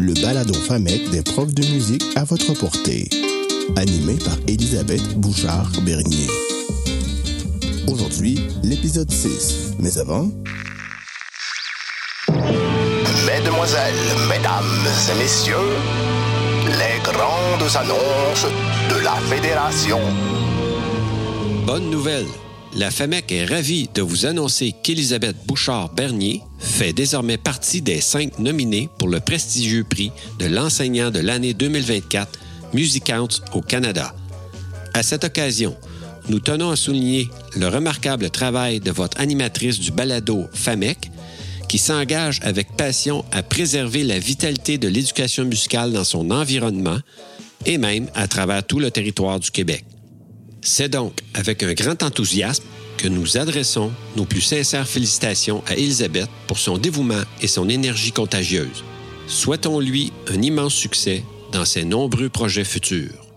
[0.00, 3.08] le balado FAMEC des profs de musique à votre portée.
[3.76, 6.26] Animé par Elisabeth Bouchard-Bernier.
[7.86, 9.74] Aujourd'hui, l'épisode 6.
[9.78, 10.30] Mais avant...
[13.26, 13.94] Mesdemoiselles,
[14.28, 15.54] mesdames et messieurs,
[16.66, 18.46] les grandes annonces
[18.90, 20.00] de la Fédération.
[21.66, 22.26] Bonne nouvelle!
[22.76, 28.88] La FAMEC est ravie de vous annoncer qu'Élisabeth Bouchard-Bernier fait désormais partie des cinq nominés
[28.96, 32.38] pour le prestigieux prix de l'enseignant de l'année 2024
[32.72, 34.14] Music Counts au Canada.
[34.94, 35.76] À cette occasion,
[36.28, 41.10] nous tenons à souligner le remarquable travail de votre animatrice du balado FAMEC,
[41.68, 46.98] qui s'engage avec passion à préserver la vitalité de l'éducation musicale dans son environnement
[47.66, 49.84] et même à travers tout le territoire du Québec.
[50.62, 52.64] C'est donc avec un grand enthousiasme
[52.98, 58.12] que nous adressons nos plus sincères félicitations à Elisabeth pour son dévouement et son énergie
[58.12, 58.84] contagieuse.
[59.26, 63.29] Souhaitons-lui un immense succès dans ses nombreux projets futurs.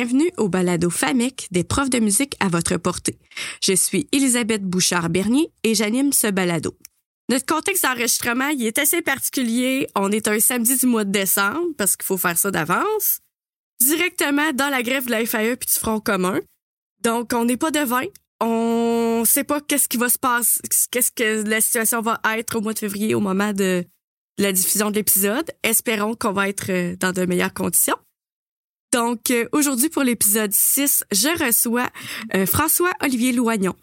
[0.00, 3.18] Bienvenue au balado FAMEC des profs de musique à votre portée.
[3.62, 6.74] Je suis Elisabeth Bouchard-Bernier et j'anime ce balado.
[7.28, 9.88] Notre contexte d'enregistrement, est assez particulier.
[9.94, 13.20] On est un samedi du mois de décembre parce qu'il faut faire ça d'avance.
[13.82, 16.40] Directement dans la grève de la FAE puis du Front commun.
[17.02, 18.04] Donc, on n'est pas devin.
[18.40, 22.62] On sait pas qu'est-ce qui va se passer, qu'est-ce que la situation va être au
[22.62, 23.84] mois de février au moment de
[24.38, 25.50] la diffusion de l'épisode.
[25.62, 27.96] Espérons qu'on va être euh, dans de meilleures conditions.
[28.92, 31.88] Donc, euh, aujourd'hui, pour l'épisode 6, je reçois
[32.34, 33.74] euh, François-Olivier Loignon,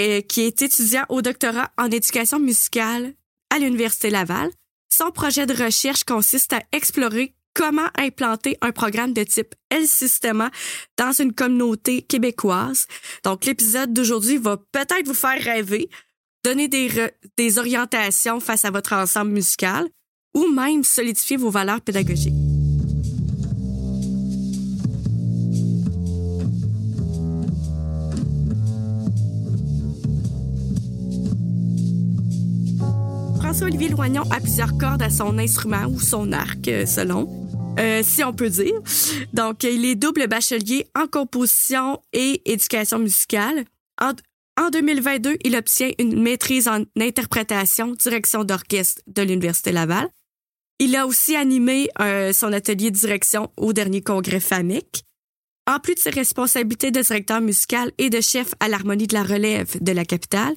[0.00, 3.14] euh, qui est étudiant au doctorat en éducation musicale
[3.50, 4.50] à l'Université Laval.
[4.90, 10.50] Son projet de recherche consiste à explorer comment implanter un programme de type El Sistema
[10.96, 12.86] dans une communauté québécoise.
[13.24, 15.90] Donc, l'épisode d'aujourd'hui va peut-être vous faire rêver,
[16.44, 19.88] donner des, des orientations face à votre ensemble musical
[20.34, 22.47] ou même solidifier vos valeurs pédagogiques.
[33.58, 37.28] François-Olivier Loignon a plusieurs cordes à son instrument ou son arc, euh, selon,
[37.80, 38.80] euh, si on peut dire.
[39.32, 43.64] Donc, il est double bachelier en composition et éducation musicale.
[44.00, 44.12] En,
[44.62, 50.08] en 2022, il obtient une maîtrise en interprétation, direction d'orchestre de l'Université Laval.
[50.78, 55.02] Il a aussi animé euh, son atelier de direction au dernier congrès FAMIC.
[55.68, 59.24] En plus de ses responsabilités de directeur musical et de chef à l'harmonie de la
[59.24, 60.54] relève de la capitale,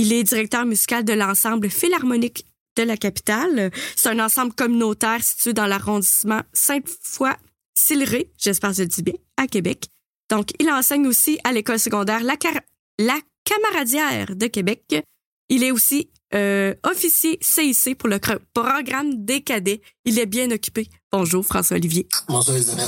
[0.00, 2.46] il est directeur musical de l'ensemble philharmonique
[2.76, 3.70] de la capitale.
[3.96, 9.46] C'est un ensemble communautaire situé dans l'arrondissement Sainte-Foy-Sillery, j'espère que je le dis bien, à
[9.46, 9.88] Québec.
[10.30, 12.60] Donc, il enseigne aussi à l'école secondaire La, Car-
[12.98, 15.04] la Camaradière de Québec.
[15.48, 18.20] Il est aussi euh, officier CIC pour le
[18.54, 19.80] programme des cadets.
[20.04, 20.88] Il est bien occupé.
[21.10, 22.06] Bonjour, François-Olivier.
[22.28, 22.86] Bonjour Isabelle,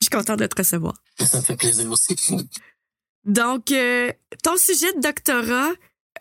[0.00, 0.94] Je suis contente de te recevoir.
[1.24, 2.16] ça me fait plaisir aussi.
[3.24, 5.70] Donc, euh, ton sujet de doctorat,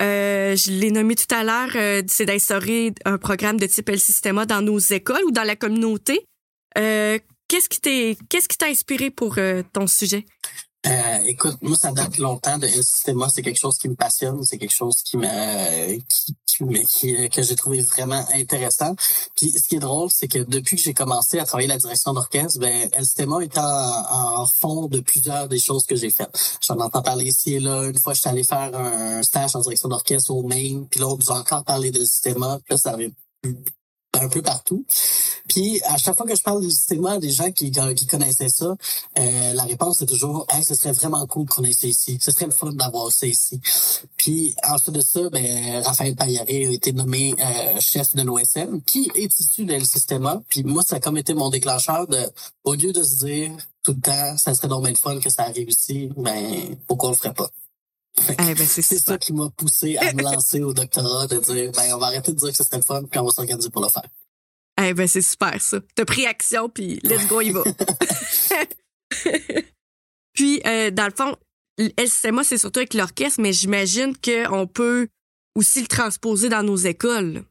[0.02, 4.00] euh, je l'ai nommé tout à l'heure, euh, c'est d'instaurer un programme de type El
[4.00, 6.26] Sistema dans nos écoles ou dans la communauté.
[6.78, 7.18] Euh,
[7.48, 10.26] qu'est-ce qui t'est, qu'est-ce t'a inspiré pour euh, ton sujet?
[10.86, 14.44] Euh, écoute, moi ça date longtemps de El Sistema, c'est quelque chose qui me passionne,
[14.44, 18.96] c'est quelque chose qui me qui, me- qui- que j'ai trouvé vraiment intéressant.
[19.36, 22.14] Puis ce qui est drôle, c'est que depuis que j'ai commencé à travailler la direction
[22.14, 26.58] d'orchestre, ben El Sistema est en, en fond de plusieurs des choses que j'ai faites.
[26.62, 27.84] J'en entends parler ici et là.
[27.84, 31.18] Une fois, j'étais allé faire un stage en direction d'orchestre au Maine, puis là, on
[31.18, 33.12] nous encore parlé de Sistema, puis là, ça avait
[34.22, 34.86] un peu partout.
[35.48, 36.74] Puis à chaque fois que je parle du
[37.08, 38.76] à des gens qui, qui connaissaient ça,
[39.20, 42.18] euh, la réponse est toujours hey, ce serait vraiment cool qu'on ait ça ici.
[42.22, 43.60] Ce serait le fun d'avoir ça ici.
[44.18, 49.12] Puis ensuite de ça, ben, Raphaël Paillaré a été nommé euh, chef de l'OSM, qui
[49.16, 50.42] est issu de le Systema.
[50.50, 52.26] Puis moi, ça a comme été mon déclencheur de
[52.64, 53.52] au lieu de se dire
[53.84, 57.10] tout le temps, ça serait donc bien le fun que ça arrive ici, ben pourquoi
[57.10, 57.50] on le ferait pas?
[58.18, 61.94] Eh ben, c'est ça qui m'a poussé à me lancer au doctorat, de dire ben
[61.94, 63.82] on va arrêter de dire que ce serait le fun, puis on va s'organiser pour
[63.82, 64.08] le faire.
[64.82, 65.80] Eh ben, c'est super, ça.
[65.96, 67.64] T'as pris action, puis let's go, il va.
[70.34, 71.36] puis, euh, dans le fond,
[71.98, 75.08] Sistema, c'est surtout avec l'orchestre, mais j'imagine qu'on peut
[75.56, 77.44] aussi le transposer dans nos écoles.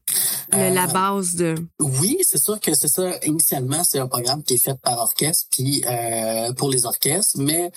[0.55, 1.55] La base de.
[1.79, 3.17] Oui, c'est sûr que c'est ça.
[3.25, 5.83] Initialement, c'est un programme qui est fait par orchestre, puis
[6.57, 7.71] pour les orchestres, mais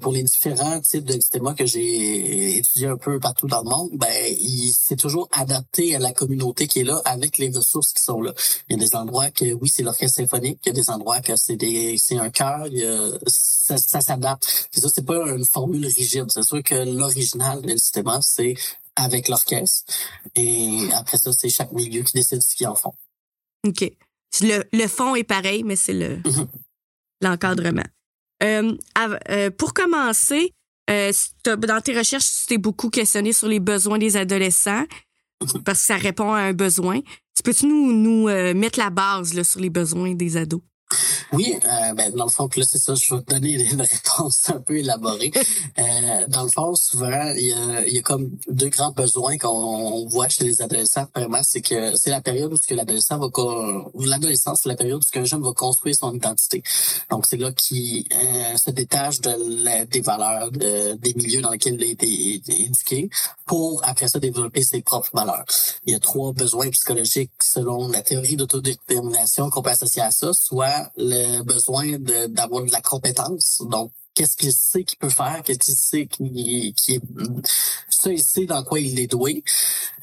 [0.00, 3.90] pour les différents types de systèmes que j'ai étudié un peu partout dans le monde,
[3.94, 4.36] ben,
[4.72, 8.32] c'est toujours adapté à la communauté qui est là avec les ressources qui sont là.
[8.68, 11.20] Il y a des endroits que oui, c'est l'orchestre symphonique, il y a des endroits
[11.20, 12.66] que c'est des c'est un chœur,
[13.26, 14.68] ça, ça s'adapte.
[14.70, 16.26] C'est ça, c'est pas une formule rigide.
[16.28, 18.54] C'est sûr que l'original de système, c'est
[18.96, 19.92] avec l'orchestre.
[20.34, 22.94] Et après ça, c'est chaque milieu qui décide ce qu'ils en font.
[23.66, 23.90] OK.
[24.40, 26.48] Le, le fond est pareil, mais c'est le mhm.
[27.22, 27.86] l'encadrement.
[28.42, 28.76] Euh,
[29.30, 30.52] euh, pour commencer,
[30.90, 31.12] euh,
[31.44, 34.84] dans tes recherches, tu t'es beaucoup questionné sur les besoins des adolescents
[35.42, 35.62] mhm.
[35.62, 37.00] parce que ça répond à un besoin.
[37.34, 40.62] Tu peux-tu nous, nous mettre la base là, sur les besoins des ados?
[41.32, 44.50] Oui, euh, ben, dans le fond, là, c'est ça, je vais te donner une réponse
[44.50, 45.32] un peu élaborée.
[45.78, 50.06] Euh, dans le fond, souvent, il y a, y a comme deux grands besoins qu'on
[50.06, 51.06] voit chez les adolescents.
[51.14, 53.28] Vraiment, c'est que c'est la période où l'adolescent va
[54.06, 56.62] l'adolescence, c'est la période où un jeune va construire son identité.
[57.10, 59.36] Donc, c'est là qu'il euh, se détache de
[59.86, 63.10] des valeurs, des milieux dans lesquels il a été éduqué,
[63.46, 65.44] pour après ça développer ses propres valeurs.
[65.84, 70.32] Il y a trois besoins psychologiques selon la théorie d'autodétermination qu'on peut associer à ça,
[70.32, 73.62] soit le besoin d'avoir de, la compétence.
[73.70, 77.00] Donc, qu'est-ce qu'il sait qu'il peut faire, qu'est-ce qu'il sait qui, qui est
[77.88, 79.42] ça, il sait dans quoi il est doué.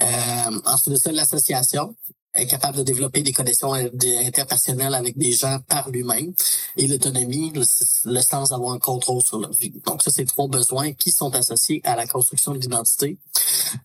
[0.01, 1.95] Euh, ensuite de ça, l'association
[2.33, 6.33] est capable de développer des connexions interpersonnelles avec des gens par lui-même
[6.77, 9.73] et l'autonomie, le, sens d'avoir un contrôle sur leur vie.
[9.85, 13.17] Donc ça, c'est trois besoins qui sont associés à la construction de l'identité.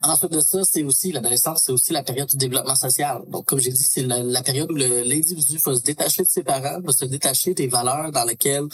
[0.02, 3.22] Ensuite de ça, c'est aussi l'adolescence, c'est aussi la période du développement social.
[3.28, 6.80] Donc comme j'ai dit, c'est la, période où l'individu va se détacher de ses parents,
[6.80, 8.68] va se détacher des valeurs dans lesquelles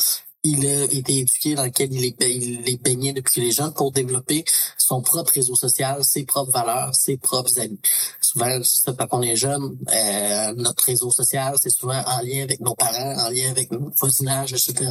[0.44, 3.93] il a été éduqué, dans lequel il est, il est baigné depuis les jeunes pour
[3.93, 4.44] développer
[4.76, 7.81] son propre réseau social, ses propres valeurs, ses propres amis.
[8.20, 12.75] Souvent, quand on est jeune, euh, notre réseau social, c'est souvent en lien avec nos
[12.75, 14.91] parents, en lien avec nos voisinages, etc.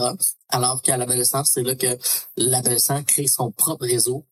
[0.50, 1.97] Alors qu'à l'adolescence, c'est là que
[2.35, 4.25] l'adolescent crée son propre réseau,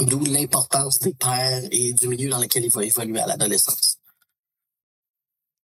[0.00, 3.98] d'où l'importance des pères et du milieu dans lequel il va évoluer à l'adolescence.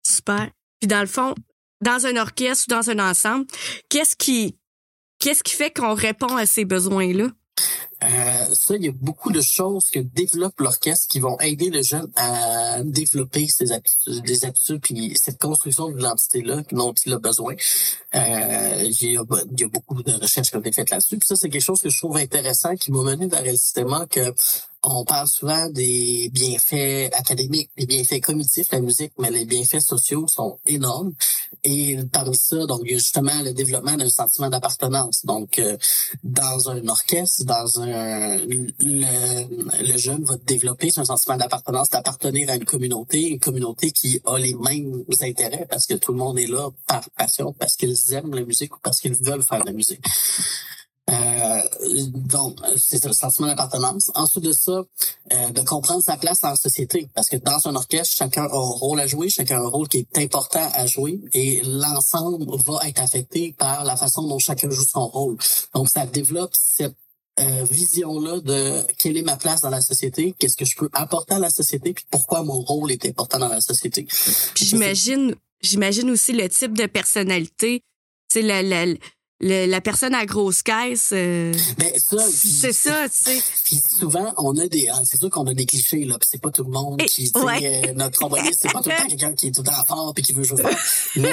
[0.03, 0.51] Super.
[0.81, 1.35] Puis dans le fond,
[1.83, 3.47] dans un orchestre ou dans un ensemble,
[3.91, 4.57] qu'est-ce qui
[5.19, 7.29] Qu'est-ce qui fait qu'on répond à ces besoins-là?
[8.05, 11.83] Euh, ça, il y a beaucoup de choses que développe l'orchestre qui vont aider le
[11.83, 17.19] jeune à développer ses habitudes, des habitudes puis cette construction de l'identité-là dont il a
[17.19, 17.55] besoin.
[18.15, 21.19] Euh, il, y a, il, y a, beaucoup de recherches qui ont été faites là-dessus.
[21.19, 23.89] Puis ça, c'est quelque chose que je trouve intéressant qui m'a mené vers le système
[24.09, 24.33] que
[24.85, 30.27] on parle souvent des bienfaits académiques, des bienfaits cognitifs, la musique, mais les bienfaits sociaux
[30.29, 31.15] sont énormes.
[31.65, 35.25] Et parmi ça, donc, justement le développement d'un sentiment d'appartenance.
[35.25, 35.77] Donc, euh,
[36.23, 42.65] dans un orchestre, dans un, le, jeune va développer son sentiment d'appartenance, d'appartenir à une
[42.65, 46.69] communauté, une communauté qui a les mêmes intérêts parce que tout le monde est là
[46.87, 50.05] par passion, parce qu'ils aiment la musique ou parce qu'ils veulent faire de la musique.
[51.11, 51.61] Euh,
[52.13, 54.11] donc, c'est le sentiment d'appartenance.
[54.15, 54.83] Ensuite de ça,
[55.33, 57.09] euh, de comprendre sa place dans la société.
[57.15, 59.89] Parce que dans un orchestre, chacun a un rôle à jouer, chacun a un rôle
[59.89, 64.71] qui est important à jouer et l'ensemble va être affecté par la façon dont chacun
[64.71, 65.37] joue son rôle.
[65.75, 66.97] Donc, ça développe cette
[67.41, 71.35] euh, vision-là de quelle est ma place dans la société, qu'est-ce que je peux apporter
[71.35, 74.09] à la société, puis pourquoi mon rôle est important dans la société.
[74.57, 77.83] J'imagine, j'imagine aussi le type de personnalité,
[78.29, 78.87] c'est la, la,
[79.41, 81.11] la personne à grosse caisse.
[81.13, 83.43] Euh, ben, c'est ça, tu sais.
[83.65, 86.17] Puis souvent, on a des, ah, c'est sûr qu'on a des clichés là.
[86.23, 87.89] c'est pas tout le monde qui, ouais.
[87.89, 90.13] euh, notre tromboniste, c'est pas tout le temps quelqu'un qui est tout le temps fort
[90.15, 90.71] puis qui veut jouer fort.
[91.17, 91.31] Mais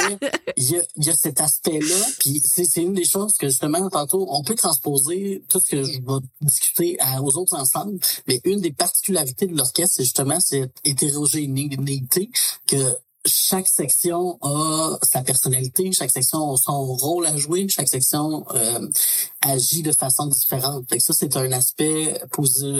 [0.57, 2.05] il y a, y a cet aspect-là.
[2.19, 5.83] Puis c'est, c'est une des choses que justement tantôt, on peut transposer tout ce que
[5.83, 7.99] je vais discuter aux autres ensemble.
[8.27, 12.29] Mais une des particularités de l'orchestre, c'est justement cette hétérogénéité
[12.67, 18.45] que chaque section a sa personnalité, chaque section a son rôle à jouer, chaque section
[18.53, 18.87] euh,
[19.41, 20.85] agit de façon différente.
[20.89, 22.19] Fait ça, c'est un aspect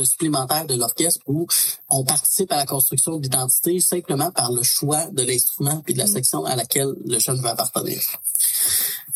[0.03, 1.47] supplémentaire de l'orchestre où
[1.89, 5.99] on participe à la construction de l'identité simplement par le choix de l'instrument puis de
[5.99, 6.13] la mm.
[6.13, 7.99] section à laquelle le jeune veut appartenir.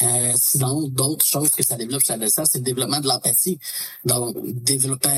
[0.02, 3.60] Euh, sinon, d'autres choses que ça développe chez l'adolescent, c'est le développement de l'empathie.
[4.06, 5.10] Donc, développer,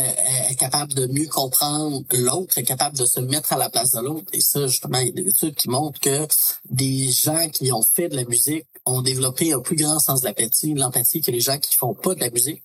[0.50, 4.00] être capable de mieux comprendre l'autre, être capable de se mettre à la place de
[4.00, 4.28] l'autre.
[4.34, 6.28] Et ça, justement, il y a des études qui montrent que
[6.70, 10.28] des gens qui ont fait de la musique ont développé un plus grand sens de
[10.28, 12.64] l'empathie, l'empathie que les gens qui font pas de la musique.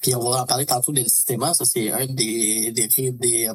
[0.00, 1.42] Puis on va en parler tantôt des système.
[1.54, 3.48] Ça, c'est un des des des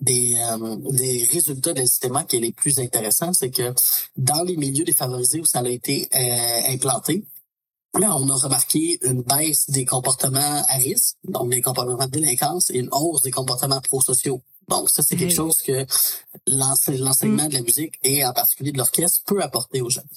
[0.00, 3.72] des, euh, des résultats des système qui est les plus intéressants, c'est que
[4.16, 7.24] dans les milieux défavorisés où ça a été euh, implanté,
[7.98, 12.68] Là, on a remarqué une baisse des comportements à risque, donc des comportements de délinquance,
[12.70, 14.42] et une hausse des comportements prosociaux.
[14.68, 15.86] Donc ça, c'est quelque chose que
[16.46, 20.08] l'enseignement de la musique et en particulier de l'orchestre peut apporter aux jeunes.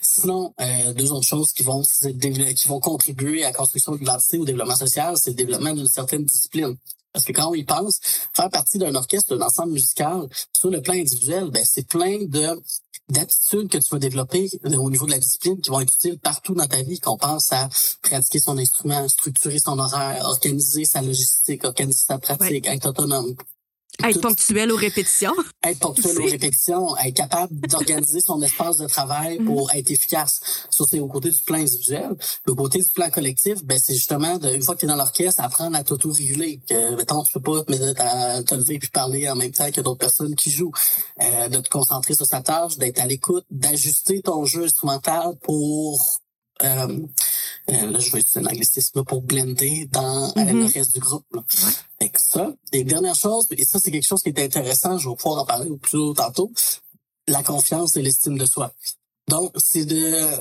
[0.00, 4.38] Sinon, euh, deux autres choses qui vont qui vont contribuer à la construction de l'identité
[4.38, 6.76] ou au développement social, c'est le développement d'une certaine discipline.
[7.12, 7.98] Parce que quand on y pense,
[8.34, 12.60] faire partie d'un orchestre, d'un ensemble musical, sur le plan individuel, ben c'est plein de
[13.08, 16.18] d'aptitudes que tu vas développer euh, au niveau de la discipline qui vont être utiles
[16.18, 17.00] partout dans ta vie.
[17.00, 17.68] Qu'on pense à
[18.02, 23.34] pratiquer son instrument, structurer son horaire, organiser sa logistique, organiser sa pratique, être autonome.
[24.02, 25.34] Être ponctuel aux répétitions.
[25.62, 30.40] être ponctuel aux répétitions, être capable d'organiser son espace de travail pour être efficace.
[30.70, 32.10] Ça, c'est au côté du plan individuel.
[32.46, 34.96] Au côté du plan collectif, ben, c'est justement, de, une fois que tu es dans
[34.96, 36.60] l'orchestre, apprendre à t'auto-réguler.
[36.68, 39.70] Que, mettons, tu peux pas te, mettre à te lever puis parler en même temps
[39.70, 40.72] que d'autres personnes qui jouent.
[41.20, 46.20] Euh, de te concentrer sur sa tâche, d'être à l'écoute, d'ajuster ton jeu instrumental pour...
[46.62, 46.98] Euh,
[47.70, 50.60] euh, là, je vais utiliser un anglicisme là, pour blender dans Mhm.
[50.60, 51.26] le reste du groupe.
[51.34, 51.42] Là.
[52.00, 52.52] Fait que ça.
[52.72, 55.46] Et dernière chose, et ça, c'est quelque chose qui est intéressant, je vais pouvoir en
[55.46, 56.52] parler plus tôt tantôt,
[57.28, 58.72] la confiance et l'estime de soi.
[59.28, 60.36] Donc, c'est de, euh,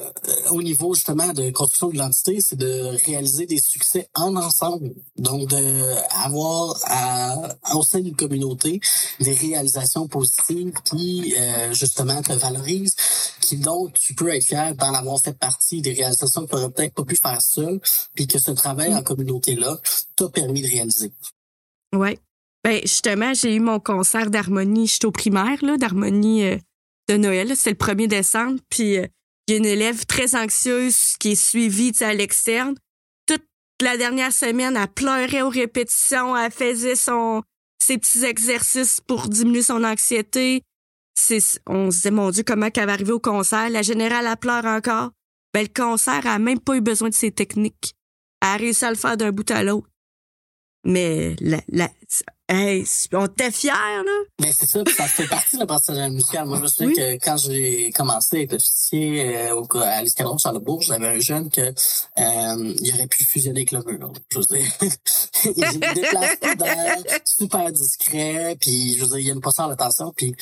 [0.49, 4.95] au niveau justement de construction de l'identité, c'est de réaliser des succès en ensemble.
[5.15, 5.95] Donc, de
[6.25, 7.37] avoir à,
[7.75, 8.79] au sein d'une communauté
[9.19, 12.95] des réalisations positives qui, euh, justement, te valorisent,
[13.49, 16.69] qui donc tu peux être fier d'en avoir fait partie des réalisations que tu n'aurais
[16.71, 17.79] peut-être pas pu faire seul,
[18.13, 19.77] puis que ce travail en communauté-là
[20.15, 21.11] t'a permis de réaliser.
[21.95, 22.19] Ouais.
[22.63, 26.57] Ben justement, j'ai eu mon concert d'harmonie, j'étais au primaire là, d'harmonie euh,
[27.07, 29.07] de Noël, c'est le 1er décembre, puis euh,
[29.47, 32.75] il y a une élève très anxieuse qui est suivie à l'externe.
[33.25, 33.45] Toute
[33.81, 37.41] la dernière semaine, elle pleurait aux répétitions, elle faisait son
[37.81, 40.61] ses petits exercices pour diminuer son anxiété.
[41.67, 44.65] On se disait mon dieu comment qu'elle va arriver au concert, la générale elle pleure
[44.65, 45.11] encore.
[45.53, 47.95] Ben le concert elle a même pas eu besoin de ses techniques.
[48.41, 49.87] Elle a réussi à le faire d'un bout à l'autre.
[50.85, 51.89] Mais la, la,
[52.47, 54.03] hey, on était fiers, là.
[54.39, 56.47] Mais c'est ça, ça fait partie de l'apprentissage musical.
[56.47, 56.95] Moi, je me souviens Oui.
[56.95, 61.59] que quand j'ai commencé à être officier euh, à l'escadron Charlebourg, j'avais un jeune que
[61.61, 64.13] euh, il aurait pu fusionner avec le mur.
[64.31, 64.71] Je veux dire,
[65.43, 70.33] il déplace d'air, super discret, puis je veux dire, il aime pas ça l'attention, puis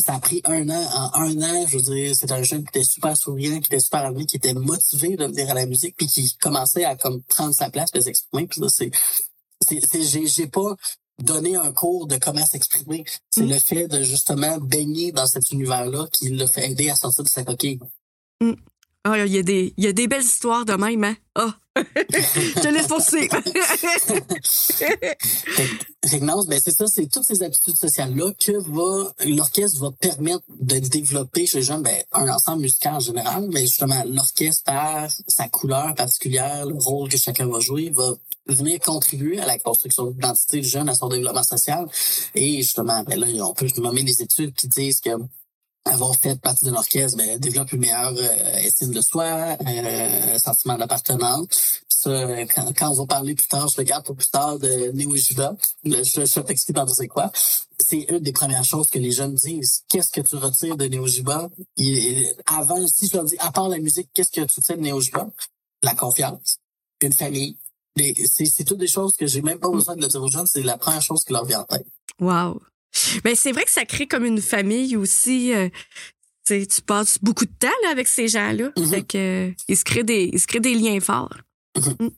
[0.00, 1.12] ça a pris un an.
[1.14, 3.80] En un an, je veux dire, c'est un jeune qui était super souriant, qui était
[3.80, 7.22] super aimé, qui était motivé de venir à la musique, puis qui commençait à comme
[7.22, 8.46] prendre sa place, puis s'exprimer.
[8.46, 8.90] Puis c'est,
[9.60, 10.74] c'est, j'ai, pas
[11.22, 13.04] donné un cours de comment s'exprimer.
[13.30, 13.50] C'est Mm.
[13.50, 17.28] le fait de justement baigner dans cet univers-là qui l'a fait aider à sortir de
[17.28, 17.78] sa coquille.
[19.04, 21.16] Ah, il y a des, il y a des belles histoires de même, hein.
[21.34, 21.56] Ah.
[21.76, 23.40] Je te laisse poursuivre.
[26.04, 29.90] Fait que non, ben c'est ça, c'est toutes ces aptitudes sociales-là que va l'orchestre va
[29.92, 34.64] permettre de développer chez les jeunes ben, un ensemble musical en général, mais justement, l'orchestre
[34.64, 38.12] par sa couleur particulière, le rôle que chacun va jouer, va
[38.48, 41.86] venir contribuer à la construction de l'identité du jeune, à son développement social.
[42.34, 45.10] Et justement, ben là, on peut nommer des études qui disent que
[45.84, 50.76] avoir fait partie d'un orchestre ben, développe une meilleure euh, estime de soi, euh, sentiment
[50.76, 51.46] d'appartenance.
[51.88, 54.58] Puis ça, euh, quand, quand on va parler plus tard, je regarde pour plus tard
[54.58, 57.32] de Néo Jiva, je, je, vais t'expliquer tantôt c'est quoi.
[57.78, 59.82] C'est une des premières choses que les jeunes disent.
[59.88, 61.06] Qu'est-ce que tu retires de Néo?
[61.76, 64.82] Il- Avant, si je leur dis, à part la musique, qu'est-ce que tu retires de
[64.82, 65.28] Néo Jiva?
[65.82, 66.58] La confiance,
[67.00, 67.56] une famille.
[67.96, 70.62] C'est toutes des choses que j'ai même pas besoin de le dire aux jeunes, c'est
[70.62, 71.86] la première chose qui leur vient en tête.
[72.20, 72.60] Wow.
[73.24, 75.52] Ben, c'est vrai que ça crée comme une famille aussi.
[75.54, 75.68] euh,
[76.46, 78.70] tu passes beaucoup de temps là, avec ces gens-là.
[78.76, 78.88] Mhm.
[78.90, 79.18] Fait que,
[79.48, 81.36] euh, il se crée des, il se crée des liens forts.
[81.76, 81.96] Mhm.
[82.06, 82.10] Mm.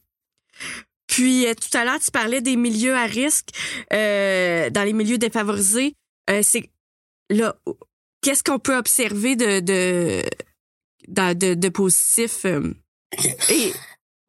[1.06, 3.50] Puis euh, tout à l'heure, tu parlais des milieux à risque,
[3.92, 5.94] euh, dans les milieux défavorisés.
[6.30, 6.70] Euh, c'est
[7.28, 7.54] là,
[8.22, 10.22] qu'est-ce qu'on peut observer de de
[11.08, 12.46] de, de positif
[13.50, 13.72] et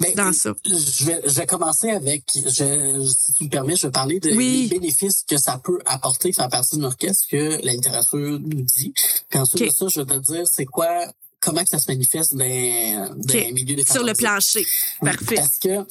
[0.03, 0.53] Ben, dans ça?
[0.65, 4.31] Je vais, je vais commencer avec, je, si tu me permets, je vais parler de
[4.35, 4.67] Oui.
[4.69, 8.93] des bénéfices que ça peut apporter faire partie d'une orchestre que la littérature nous dit.
[9.29, 11.05] Puis ensuite de ça, je vais te dire c'est quoi,
[11.39, 14.65] comment que ça se manifeste dans, dans les milieux des Sur le plancher.
[15.01, 15.35] Parfait.
[15.35, 15.85] Parce que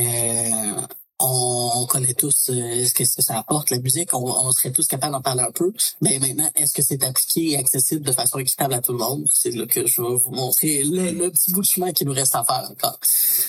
[0.00, 0.80] euh,
[1.20, 4.86] on, on connaît tous euh, ce que ça apporte la musique, on, on serait tous
[4.86, 5.72] capables d'en parler un peu.
[6.00, 9.26] Mais maintenant, est-ce que c'est appliqué et accessible de façon équitable à tout le monde?
[9.32, 12.12] C'est là que je vais vous montrer le, le petit bout de chemin qui nous
[12.12, 12.98] reste à faire encore.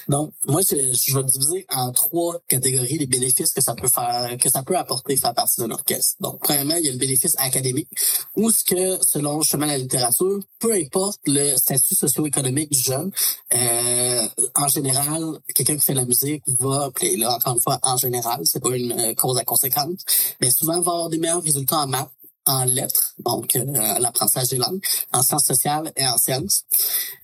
[0.07, 4.35] Donc, moi, je, je vais diviser en trois catégories les bénéfices que ça peut faire,
[4.37, 6.15] que ça peut apporter faire partie d'un orchestre.
[6.19, 7.89] Donc, premièrement, il y a le bénéfice académique,
[8.35, 13.11] où ce que, selon justement la littérature, peu importe le statut socio-économique du jeune,
[13.53, 17.97] euh, en général, quelqu'un qui fait de la musique va, puis là, encore fois, en
[17.97, 20.01] général, c'est pas une euh, cause à conséquence,
[20.41, 22.11] mais souvent va avoir des meilleurs résultats en maths,
[22.45, 23.63] en lettres, donc euh,
[23.99, 24.81] l'apprentissage des langues,
[25.13, 26.63] en sciences sociales et en sciences.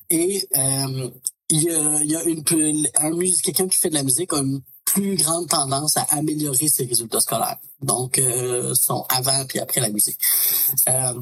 [0.10, 1.10] Et euh,
[1.50, 3.12] il y a, une, un
[3.44, 7.20] quelqu'un qui fait de la musique a une plus grande tendance à améliorer ses résultats
[7.20, 7.58] scolaires.
[7.82, 10.20] Donc, euh, sont avant puis après la musique.
[10.88, 11.14] Euh,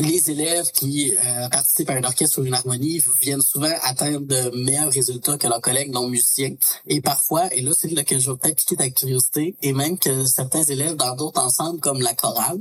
[0.00, 4.64] les élèves qui euh, participent à un orchestre ou une harmonie viennent souvent atteindre de
[4.64, 6.54] meilleurs résultats que leurs collègues non musiciens.
[6.86, 9.98] Et parfois, et là, c'est là que je vais peut-être piquer ta curiosité, et même
[9.98, 12.60] que certains élèves dans d'autres ensembles comme la chorale,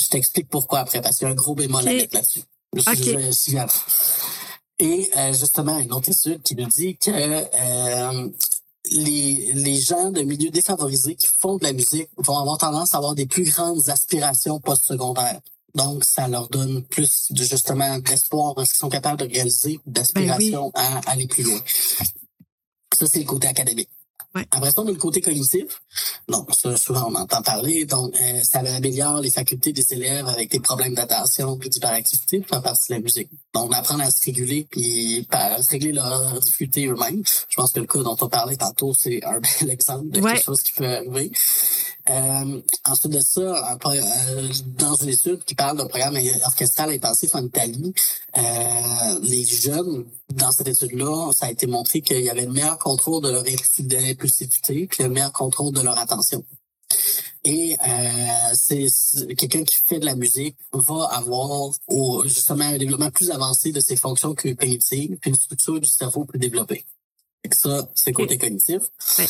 [0.00, 2.42] je t'explique pourquoi après, parce qu'il y a un gros bémol à mettre là-dessus.
[2.76, 3.32] Okay.
[4.80, 8.28] Et euh, justement, une autre étude qui nous dit que euh,
[8.90, 12.98] les, les gens de milieux défavorisés qui font de la musique vont avoir tendance à
[12.98, 15.40] avoir des plus grandes aspirations post-secondaires.
[15.74, 19.80] Donc, ça leur donne plus de justement d'espoir dans ce qu'ils sont capables de réaliser,
[19.86, 21.60] d'aspiration à aller plus loin.
[22.96, 23.90] Ça, c'est le côté académique.
[24.34, 24.44] Ouais.
[24.50, 25.80] Après ça, on a le côté cognitif.
[26.28, 27.84] Donc, ça, souvent, on entend parler.
[27.84, 32.62] Donc, euh, ça améliore les facultés des élèves avec des problèmes d'attention puis d'hyperactivité faire
[32.62, 33.28] partie de la musique.
[33.54, 37.22] Donc, apprendre à se réguler puis à régler leurs difficultés eux-mêmes.
[37.48, 40.32] Je pense que le cas dont on parlait tantôt, c'est un bel exemple de Ouais.
[40.32, 41.30] quelque chose qui peut arriver.
[42.10, 44.48] Euh, ensuite de ça, un euh,
[44.78, 47.94] dans une étude qui parle d'un programme orchestral intensif en Italie,
[48.36, 52.78] euh, les jeunes, dans cette étude-là, ça a été montré qu'il y avait le meilleur
[52.78, 56.44] contrôle de leur impulsivité, puis le meilleur contrôle de leur attention.
[57.44, 58.86] Et euh, c'est
[59.36, 61.72] quelqu'un qui fait de la musique va avoir
[62.24, 66.38] justement un développement plus avancé de ses fonctions cognitives, puis une structure du cerveau plus
[66.38, 66.86] développée.
[67.52, 68.82] Ça, c'est côté cognitif.
[69.18, 69.26] Ouais.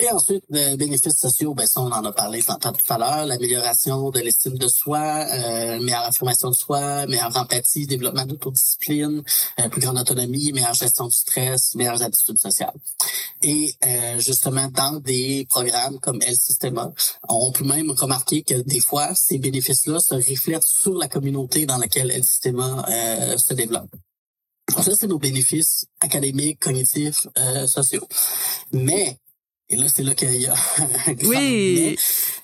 [0.00, 2.52] Et ensuite, les bénéfices sociaux, ben ça, on en a parlé tout
[2.92, 8.24] à l'heure, l'amélioration de l'estime de soi, euh, meilleure affirmation de soi, meilleure empathie, développement
[8.24, 9.22] d'autodiscipline,
[9.60, 12.74] euh, plus grande autonomie, meilleure gestion du stress, meilleures attitudes sociales.
[13.42, 16.90] Et euh, justement, dans des programmes comme El Sistema,
[17.28, 21.78] on peut même remarquer que des fois, ces bénéfices-là se reflètent sur la communauté dans
[21.78, 23.90] laquelle El Sistema euh, se développe.
[24.70, 28.06] Ça, c'est nos bénéfices académiques, cognitifs, euh, sociaux.
[28.72, 29.18] Mais,
[29.68, 30.54] et là, c'est là qu'il y a
[31.24, 31.96] Oui.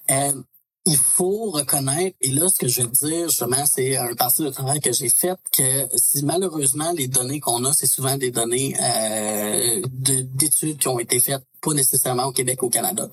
[0.09, 0.43] mais, euh,
[0.85, 4.51] il faut reconnaître, et là, ce que je veux dire, justement, c'est un parti de
[4.51, 8.75] travail que j'ai fait, que si malheureusement, les données qu'on a, c'est souvent des données
[8.81, 13.09] euh, de- d'études qui ont été faites, pas nécessairement au Québec ou au Canada.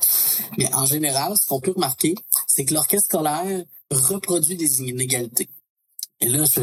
[0.57, 2.15] Mais en général, ce qu'on peut remarquer,
[2.47, 5.49] c'est que l'orchestre scolaire reproduit des inégalités.
[6.21, 6.61] Et là, je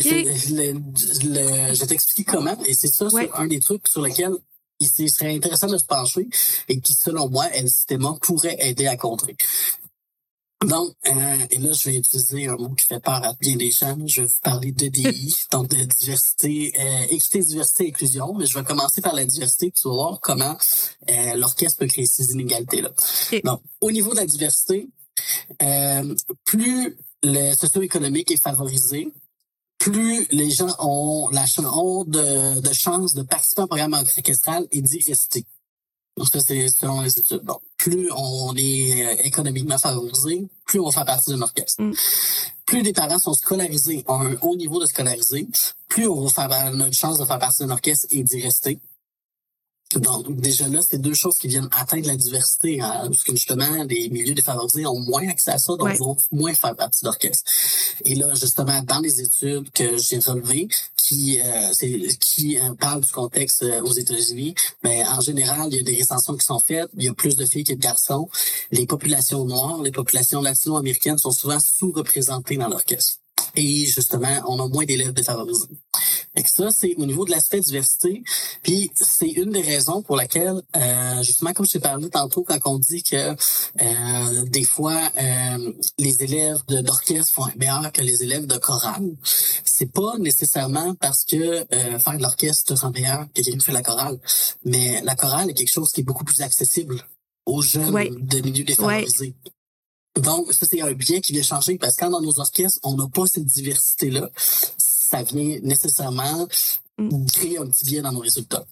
[0.00, 3.28] je, le- t'expliquer comment, et c'est ça, Ouais.
[3.32, 4.34] c'est un des trucs sur lesquels
[4.80, 6.26] il serait intéressant de se pencher
[6.68, 9.36] et qui, selon moi, El Sistema pourrait aider à contrer.
[10.66, 13.70] Donc, euh, et là, je vais utiliser un mot qui fait peur à bien des
[13.70, 13.96] gens.
[14.06, 18.34] Je vais vous parler de DI, donc de diversité, euh, équité, diversité, inclusion.
[18.34, 20.56] Mais je vais commencer par la diversité, puis tu vas voir comment
[21.10, 22.90] euh, l'orchestre peut créer ces inégalités-là.
[23.44, 24.88] Donc, au niveau de la diversité,
[25.62, 29.08] euh, plus le socio-économique est favorisé,
[29.80, 34.68] plus les gens ont la ont de, de chances de participer à un programme orchestral
[34.70, 35.44] et d'y rester.
[36.16, 37.44] Donc ça, c'est selon les études.
[37.44, 41.82] Donc, plus on est euh, économiquement favorisé, plus on va faire partie d'un orchestre.
[41.82, 41.94] Mm.
[42.66, 45.48] Plus des parents sont scolarisés, ont un haut niveau de scolarisé,
[45.88, 48.78] plus on va faire notre chance de faire partie d'un orchestre et d'y rester.
[49.96, 53.82] Donc, déjà là, c'est deux choses qui viennent atteindre la diversité, hein, parce que justement,
[53.88, 55.96] les milieux défavorisés ont moins accès à ça, donc Ouais.
[55.96, 57.42] vont moins faire partie d'orchestre.
[58.04, 61.72] Et là, justement, dans les études que j'ai relevées, qui euh,
[62.20, 66.00] qui euh, parlent du contexte euh, aux États-Unis, mais en général, il y a des
[66.00, 68.28] recensions qui sont faites, il y a plus de filles que de garçons.
[68.70, 73.18] Les populations noires, les populations latino-américaines sont souvent sous-représentées dans l'orchestre.
[73.56, 75.66] Et justement, on a moins d'élèves défavorisés.
[76.34, 78.22] Que ça, c'est au niveau de l'aspect diversité.
[78.62, 82.58] Puis c'est une des raisons pour laquelle, euh, justement, comme je t'ai parlé tantôt, quand
[82.64, 88.22] on dit que euh, des fois euh, les élèves de- d'orchestre font meilleur que les
[88.22, 89.10] élèves de chorale,
[89.64, 91.36] c'est pas nécessairement parce que
[91.74, 94.18] euh, faire de l'orchestre rend meilleur que quelqu'un qui fait la chorale.
[94.64, 97.04] Mais la chorale est quelque chose qui est beaucoup plus accessible
[97.44, 98.10] aux jeunes Ouais.
[98.18, 99.34] de milieux défavorisés.
[100.16, 102.94] Donc, ça, c'est un bien qui vient changer parce que quand dans nos orchestres, on
[102.96, 104.28] n'a pas cette diversité-là,
[104.78, 106.48] ça vient nécessairement
[106.98, 107.24] Mm.
[107.32, 108.66] créer un petit biais dans nos résultats.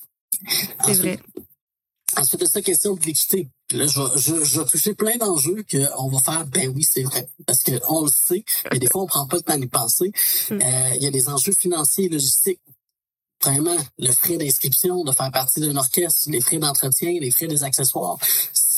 [0.84, 1.18] C'est vrai.
[2.16, 3.48] Ensuite de ça, question de l'équité.
[3.72, 7.02] Là, je, vais- je, je vais toucher plein d'enjeux qu'on va faire, ben oui, c'est
[7.04, 7.26] vrai.
[7.46, 10.12] Parce que on le sait, mais des fois, on prend pas le temps d'y penser.
[10.50, 10.54] Mm.
[10.60, 12.60] Euh, Il y a des enjeux financiers et logistiques.
[13.42, 17.62] Vraiment, le frais d'inscription, de faire partie d'un orchestre, les frais d'entretien, les frais des
[17.62, 18.18] accessoires.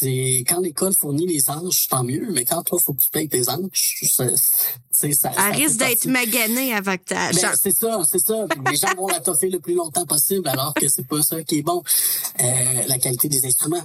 [0.00, 3.28] C'est quand l'école fournit les anges, tant mieux, mais quand toi, faut que tu payes
[3.28, 4.24] tes anges, ça,
[4.90, 5.30] c'est ça.
[5.36, 8.46] Elle risque d'être maganée avec ta ben, c'est ça, c'est ça.
[8.70, 11.58] Les gens vont la toffer le plus longtemps possible alors que c'est pas ça qui
[11.58, 11.82] est bon.
[12.40, 13.82] Euh, la qualité des instruments.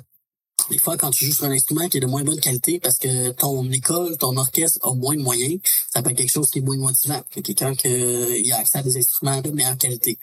[0.69, 2.97] Des fois, quand tu joues sur un instrument qui est de moins bonne qualité parce
[2.97, 5.60] que ton école, ton orchestre a moins de moyens,
[5.93, 8.84] ça peut être quelque chose qui est moins motivant que quelqu'un qui a accès à
[8.84, 10.17] des instruments de meilleure qualité.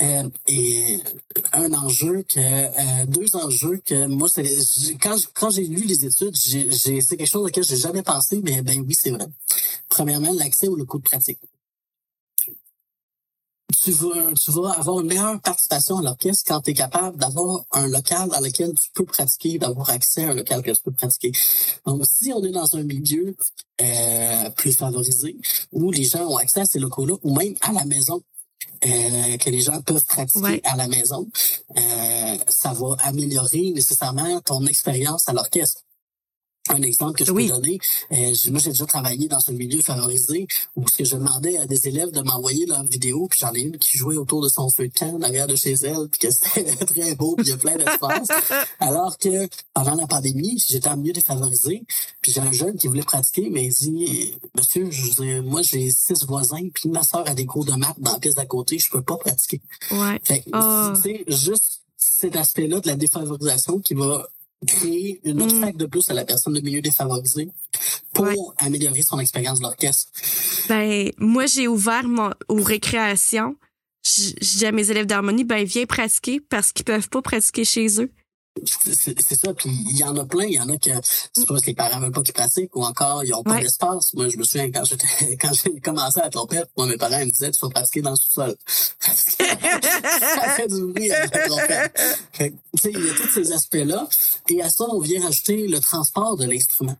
[0.00, 1.00] Euh, et
[1.52, 4.46] un enjeu que euh, deux enjeux que moi c'est
[5.02, 8.62] quand quand j'ai lu les études j'ai c'est quelque chose auquel j'ai jamais pensé mais
[8.62, 9.26] ben oui c'est vrai
[9.88, 11.40] premièrement l'accès au locaux de pratique
[13.82, 17.64] tu vas, tu vas avoir une meilleure participation à l'orchestre quand tu es capable d'avoir
[17.72, 20.92] un local dans lequel tu peux pratiquer, d'avoir accès à un local que tu peux
[20.92, 21.32] pratiquer.
[21.86, 23.34] Donc, si on est dans un milieu
[23.80, 25.36] euh, plus favorisé,
[25.72, 28.22] où les gens ont accès à ces locaux-là, ou même à la maison,
[28.86, 31.26] euh, que les gens peuvent pratiquer à la maison,
[31.76, 35.82] euh, ça va améliorer nécessairement ton expérience à l'orchestre
[36.70, 37.78] un exemple que je peux donner,
[38.12, 41.66] euh, moi j'ai déjà travaillé dans un milieu favorisé où ce que je demandais à
[41.66, 44.68] des élèves de m'envoyer leurs vidéos, puis j'en ai une qui jouait autour de son
[44.70, 47.52] feu de camp derrière de chez elle, puis que c'était très beau, puis il y
[47.52, 48.28] a plein d'espace.
[48.80, 51.84] Alors que pendant la pandémie, j'étais en milieu défavorisé,
[52.20, 56.24] puis j'ai un jeune qui voulait pratiquer, mais il dit Monsieur, je moi j'ai six
[56.26, 58.90] voisins, puis ma soeur a des cours de maths dans la pièce d'à côté, je
[58.90, 59.60] peux pas pratiquer.
[59.90, 60.18] Ouais.
[60.22, 60.92] Fait oh.
[61.02, 64.26] c'est juste cet aspect-là de la défavorisation qui va
[64.66, 65.42] créer une mm.
[65.42, 67.48] obstacle de plus à la personne de milieu défavorisé
[68.12, 70.10] pour améliorer son expérience de l'orchestre?
[70.68, 73.56] Ben, moi, j'ai ouvert mon, aux récréations.
[74.62, 78.10] À mes élèves d'harmonie, ben, viens pratiquer parce qu'ils peuvent pas pratiquer chez eux
[78.64, 79.54] c'est ça.
[79.54, 80.44] Puis il y en a plein.
[80.44, 80.90] Il y en a que
[81.32, 84.14] c'est parce que les parents veulent pas qu'ils pratiquent ou encore ils ont pas d'espace.
[84.14, 87.18] Moi, je me souviens quand j'étais quand j'ai commencé à la trompette, moi mes parents
[87.18, 88.54] me disaient tu vas pratiquer dans le sous-sol.
[89.00, 92.00] ça fait du bruit avec la trompette.
[92.84, 94.08] il y a tous ces aspects-là.
[94.48, 96.96] Et à ça, on vient rajouter le transport de l'instrument.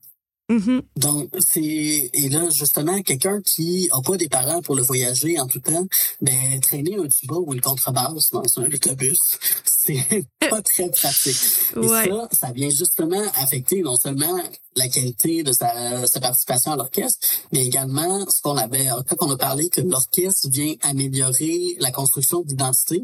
[0.48, 0.82] Mm-hmm.
[0.96, 5.46] Donc, c'est et là, justement, quelqu'un qui a pas des parents pour le voyager en
[5.46, 5.86] tout temps,
[6.22, 9.18] ben traîner un tuba ou une contrebasse dans un autobus,
[9.64, 11.36] c'est pas très pratique.
[11.82, 14.40] Et ça, ça vient justement affecter non seulement
[14.76, 19.30] la qualité de sa, sa participation à l'orchestre, mais également ce qu'on avait, quand on
[19.30, 23.02] a parlé que l'orchestre vient améliorer la construction d'identité.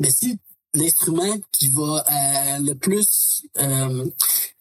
[0.00, 0.38] Mais si
[0.74, 4.04] l'instrument qui va euh, le plus euh,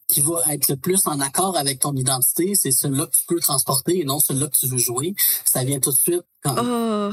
[0.07, 3.39] qui va être le plus en accord avec ton identité, c'est celui-là que tu peux
[3.39, 5.13] transporter et non celui-là que tu veux jouer.
[5.45, 7.09] Ça vient tout de suite oh.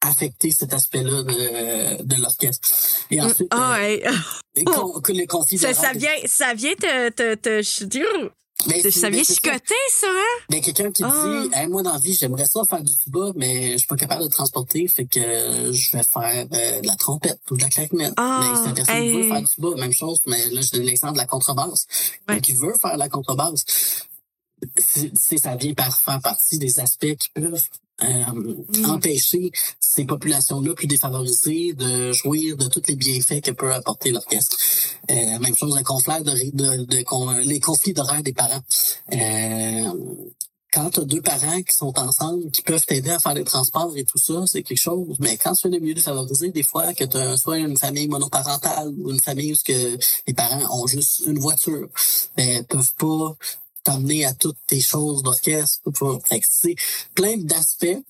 [0.00, 2.68] affecter cet aspect-là de, de l'orchestre.
[3.10, 4.12] Et ensuite, oh, euh,
[5.08, 7.62] les conflits ça, ça vient, ça vient te, te, te,
[8.66, 10.42] mais ça vient chicoter, ça, hein?
[10.50, 11.08] Mais quelqu'un qui dit,
[11.52, 11.68] ah.
[11.68, 14.28] moi, dans la vie, j'aimerais ça faire du tuba, mais je suis pas capable de
[14.28, 15.20] transporter, fait que
[15.72, 18.14] je vais faire euh, de la trompette ou de la clarinette.
[18.16, 20.86] Ah, mais si la personne veut faire du tuba, même chose, mais là, je donne
[20.86, 21.86] l'exemple de la contrebasse.
[22.28, 22.40] Ouais.
[22.40, 23.64] Qui veut faire la contrebasse,
[24.76, 27.62] c'est ça vient par faire partie des aspects qui peuvent
[28.02, 28.84] euh, mm.
[28.86, 34.56] empêcher ces populations-là plus défavorisées de jouir de tous les bienfaits que peut apporter l'orchestre.
[35.10, 38.62] Euh, même chose, un conflit de, de, les conflits d'horaire des parents.
[39.12, 39.92] Euh,
[40.72, 43.96] quand tu as deux parents qui sont ensemble, qui peuvent t'aider à faire les transports
[43.96, 45.16] et tout ça, c'est quelque chose.
[45.20, 48.08] Mais quand tu es le mieux défavorisé, des fois, que tu as soit une famille
[48.08, 51.88] monoparentale ou une famille où que les parents ont juste une voiture,
[52.36, 53.36] ben, peuvent pas
[53.86, 55.80] t'amener à toutes tes choses d'orchestre.
[56.42, 56.74] c'est
[57.14, 58.02] plein d'aspects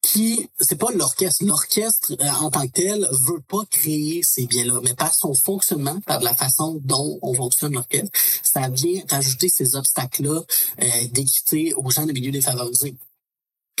[0.00, 1.44] qui, c'est pas l'orchestre.
[1.44, 6.00] L'orchestre, euh, en tant que tel, veut pas créer ces biens-là, mais par son fonctionnement,
[6.02, 8.10] par la façon dont on fonctionne l'orchestre,
[8.44, 10.40] ça vient rajouter ces obstacles-là
[10.82, 12.96] euh, d'équité aux gens de milieux défavorisés.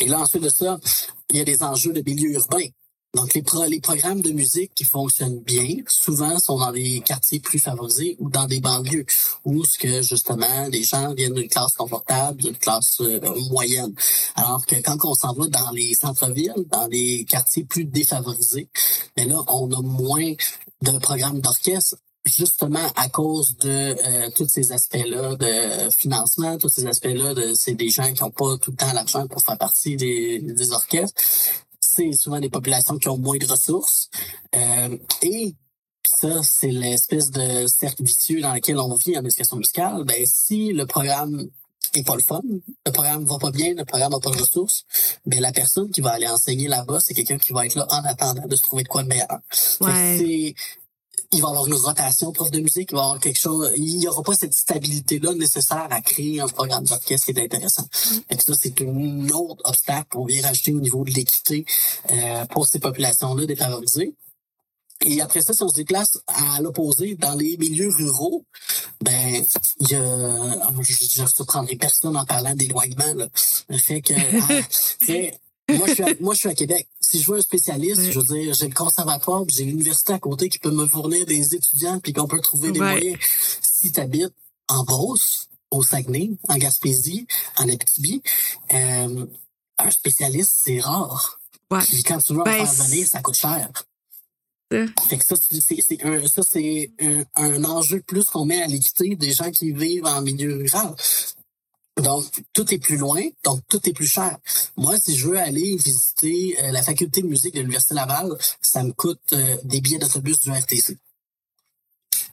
[0.00, 0.80] Et là, ensuite de ça,
[1.30, 2.66] il y a des enjeux de milieu urbain.
[3.14, 7.58] Donc, les, les programmes de musique qui fonctionnent bien, souvent, sont dans des quartiers plus
[7.58, 9.06] favorisés ou dans des banlieues,
[9.44, 13.94] où ce que, justement, les gens viennent d'une classe confortable, d'une classe euh, moyenne.
[14.34, 18.68] Alors que quand on s'en va dans les centres-villes, dans les quartiers plus défavorisés,
[19.16, 20.34] mais là, on a moins
[20.82, 26.86] de programmes d'orchestre justement à cause de euh, tous ces aspects-là de financement, tous ces
[26.86, 29.96] aspects-là de c'est des gens qui n'ont pas tout le temps l'argent pour faire partie
[29.96, 31.22] des, des orchestres
[31.98, 34.08] c'est souvent des populations qui ont moins de ressources.
[34.54, 35.54] Euh, et
[36.04, 40.04] ça, c'est l'espèce de cercle vicieux dans lequel on vit en éducation musicale.
[40.04, 41.48] Ben, si le programme
[41.94, 42.42] est pas le fun,
[42.86, 44.84] le programme va pas bien, le programme n'a pas de ressources,
[45.26, 48.04] ben la personne qui va aller enseigner là-bas, c'est quelqu'un qui va être là en
[48.04, 49.40] attendant de se trouver de quoi de meilleur.
[49.80, 50.54] Ouais
[51.32, 53.98] il va y avoir une rotation prof de musique, il va avoir quelque chose, il
[53.98, 57.86] n'y aura pas cette stabilité-là nécessaire à créer un programme d'orchestre qui est intéressant.
[58.30, 61.64] Et ça, c'est un autre obstacle qu'on vient rajouter au niveau de l'équité
[62.10, 64.14] euh, pour ces populations-là défavorisées.
[65.04, 68.44] Et après ça, si on se déplace à l'opposé, dans les milieux ruraux,
[69.00, 69.44] ben,
[69.80, 73.28] il y a, je ne surprendrai personne en parlant d'éloignement,
[73.68, 74.14] Le fait que,
[74.50, 75.36] ah,
[75.68, 76.88] moi, je suis à, moi, je suis à Québec.
[77.00, 80.48] Si je veux un spécialiste, je veux dire, j'ai le conservatoire, j'ai l'université à côté
[80.48, 83.18] qui peut me fournir des étudiants, puis qu'on peut trouver des moyens.
[83.60, 84.34] Si tu habites
[84.68, 87.26] en Beauce, au Saguenay, en Gaspésie,
[87.56, 88.22] en Abitibi,
[88.72, 89.26] euh,
[89.78, 91.40] un spécialiste, c'est rare.
[91.70, 91.80] Ouais.
[91.80, 93.70] Puis quand tu veux en ben, faire venir, ça coûte cher.
[94.70, 99.16] Fait que ça, c'est un, ça, c'est un, un, enjeu plus qu'on met à l'équité
[99.16, 100.94] des gens qui vivent en milieu rural.
[102.02, 104.36] Donc, tout est plus loin, donc tout est plus cher.
[104.76, 108.82] Moi, si je veux aller visiter euh, la faculté de musique de l'Université Laval, ça
[108.82, 110.96] me coûte euh, des billets d'autobus du RTC.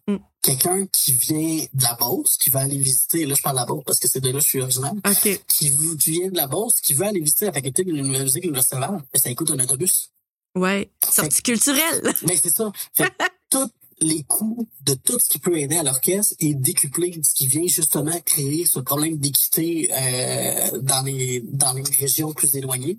[0.08, 0.18] Mm.
[0.42, 3.66] Quelqu'un qui vient de la Beauce, qui va aller visiter, là je parle de la
[3.66, 6.48] Beauce parce que c'est de là que je suis originaire, qui, qui, vient de la
[6.48, 9.50] Beauce, qui veut aller visiter la faculté de musique de l'Université Laval, ben, ça coûte
[9.52, 10.12] un autobus.
[10.56, 12.14] Ouais, sortie culturelle.
[12.24, 12.72] Ben c'est ça.
[12.94, 13.12] Fait
[13.50, 13.70] tout
[14.02, 17.68] les coûts de tout ce qui peut aider à l'orchestre et décupler ce qui vient
[17.68, 22.98] justement créer ce problème d'équité euh, dans les dans les régions plus éloignées.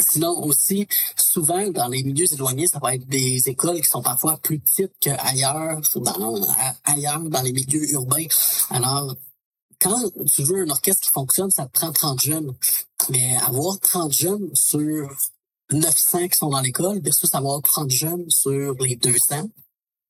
[0.00, 4.36] Sinon aussi, souvent dans les milieux éloignés, ça va être des écoles qui sont parfois
[4.38, 6.46] plus petites qu'ailleurs, dans,
[6.84, 8.26] ailleurs dans les milieux urbains.
[8.70, 9.16] Alors,
[9.80, 10.00] quand
[10.32, 12.54] tu veux un orchestre qui fonctionne, ça te prend 30 jeunes.
[13.10, 15.10] Mais avoir 30 jeunes sur
[15.72, 19.48] 900 qui sont dans l'école versus avoir 30 jeunes sur les 200,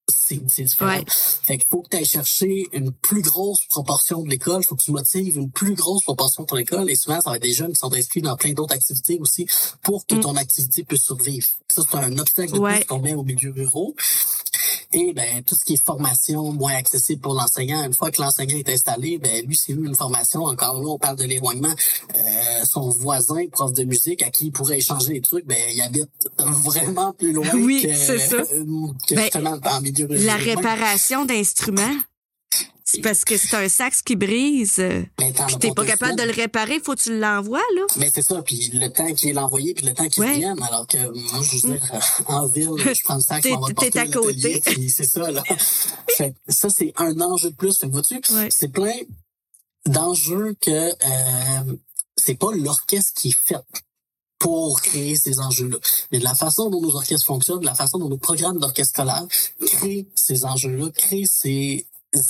[0.09, 0.91] c'est différent.
[0.91, 1.05] Ouais.
[1.07, 4.63] Fait qu'il faut que tu ailles chercher une plus grosse proportion de l'école.
[4.65, 6.91] Faut que tu motives une plus grosse proportion de ton école.
[6.91, 9.47] Et souvent, ça va être des jeunes qui sont inscrits dans plein d'autres activités aussi
[9.83, 10.21] pour que mm.
[10.21, 11.47] ton activité puisse survivre.
[11.69, 13.95] Ça, c'est un obstacle de plus qu'on met au milieu ruraux.
[14.93, 18.57] Et ben tout ce qui est formation moins accessible pour l'enseignant, une fois que l'enseignant
[18.57, 20.45] est installé, ben lui c'est eu une formation.
[20.45, 21.75] Encore là, on parle de l'éloignement.
[22.17, 25.83] Euh, son voisin, prof de musique, à qui il pourrait échanger des trucs, ben il
[25.83, 28.15] habite vraiment plus loin oui, que, ça.
[28.43, 31.97] que ben, justement en milieu La réparation d'instruments?
[32.91, 34.77] C'est parce que c'est un sax qui brise.
[34.79, 37.83] Ben, puis t'es pas capable de le réparer, faut que tu l'envoies, là.
[37.99, 40.87] Mais c'est ça, puis le temps qu'il est l'envoyé, puis le temps qu'il vienne, alors
[40.87, 44.63] que moi, je veux dire, en ville, je prends le va T'es à côté.
[44.89, 45.43] c'est ça, là.
[46.17, 47.77] fait, ça, c'est un enjeu de plus.
[47.79, 48.97] Fait vois-tu, c'est plein
[49.85, 51.77] d'enjeux que euh,
[52.17, 53.57] c'est pas l'orchestre qui est fait
[54.39, 55.79] pour créer ces enjeux-là.
[56.13, 59.27] Mais de la façon dont nos orchestres fonctionnent, la façon dont nos programmes d'orchestre scolaire
[59.67, 61.87] créent ces enjeux-là, créent ces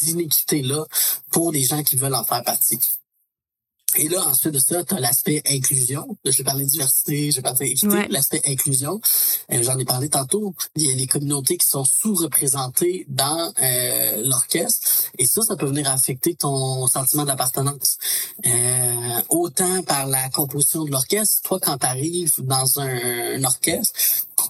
[0.06, 0.86] inéquités-là
[1.30, 2.78] pour les gens qui veulent en faire partie.
[3.98, 6.06] Et là, ensuite de ça, tu as l'aspect inclusion.
[6.24, 9.00] J'ai parlé de diversité, j'ai parlé d'équité, l'aspect inclusion.
[9.52, 10.54] Euh, J'en ai parlé tantôt.
[10.76, 15.10] Il y a les communautés qui sont sous-représentées dans euh, l'orchestre.
[15.18, 17.98] Et ça, ça peut venir affecter ton sentiment d'appartenance.
[18.46, 21.48] Euh, autant par la composition de l'orchestre.
[21.48, 23.98] Toi, quand tu arrives dans un, orchestre,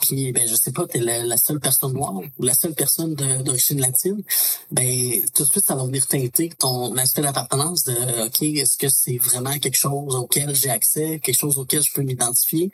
[0.01, 3.15] puis ben je sais pas, t'es la, la seule personne noire ou la seule personne
[3.15, 4.23] d'origine latine,
[4.71, 8.89] ben tout de suite ça va venir teinter ton aspect d'appartenance de ok est-ce que
[8.89, 12.71] c'est vraiment quelque chose auquel j'ai accès, quelque chose auquel je peux m'identifier?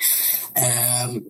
[0.59, 1.20] Euh,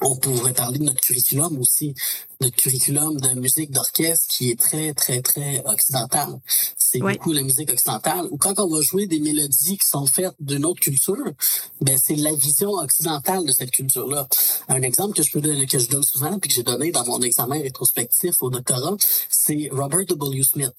[0.00, 1.94] on pourrait parler de notre curriculum aussi,
[2.40, 6.40] notre curriculum de musique d'orchestre qui est très, très, très occidental.
[6.78, 8.26] C'est beaucoup la musique occidentale.
[8.30, 11.32] Ou quand on va jouer des mélodies qui sont faites d'une autre culture,
[11.80, 14.28] ben c'est la vision occidentale de cette culture-là.
[14.68, 17.04] Un exemple que je peux donner, que je donne souvent, puis que j'ai donné dans
[17.04, 18.96] mon examen rétrospectif au doctorat,
[19.28, 20.42] c'est Robert W.
[20.42, 20.72] Smith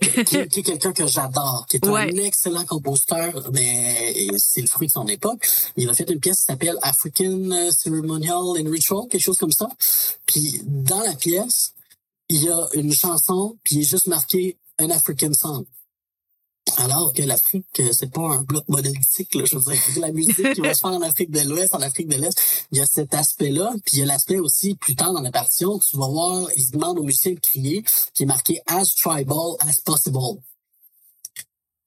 [0.00, 4.92] qui, est quelqu'un que j'adore, qui est un excellent compositeur, mais c'est le fruit de
[4.92, 5.46] son époque.
[5.76, 9.68] Il a fait une pièce qui s'appelle African Ceremonial and Ritual, quelque chose comme ça.
[10.26, 11.74] Puis dans la pièce,
[12.28, 15.64] il y a une chanson, puis il est juste marqué un African song.
[16.78, 20.52] Alors que l'Afrique, euh, c'est pas un bloc monolithique, là, je veux dire, la musique
[20.54, 22.38] qui va se faire en Afrique de l'Ouest, en Afrique de l'Est,
[22.72, 25.30] il y a cet aspect-là, puis il y a l'aspect aussi, plus tard dans la
[25.30, 29.56] partition, tu vas voir, ils demandent aux musiciens de crier, qui est marqué «as tribal
[29.60, 30.18] as possible».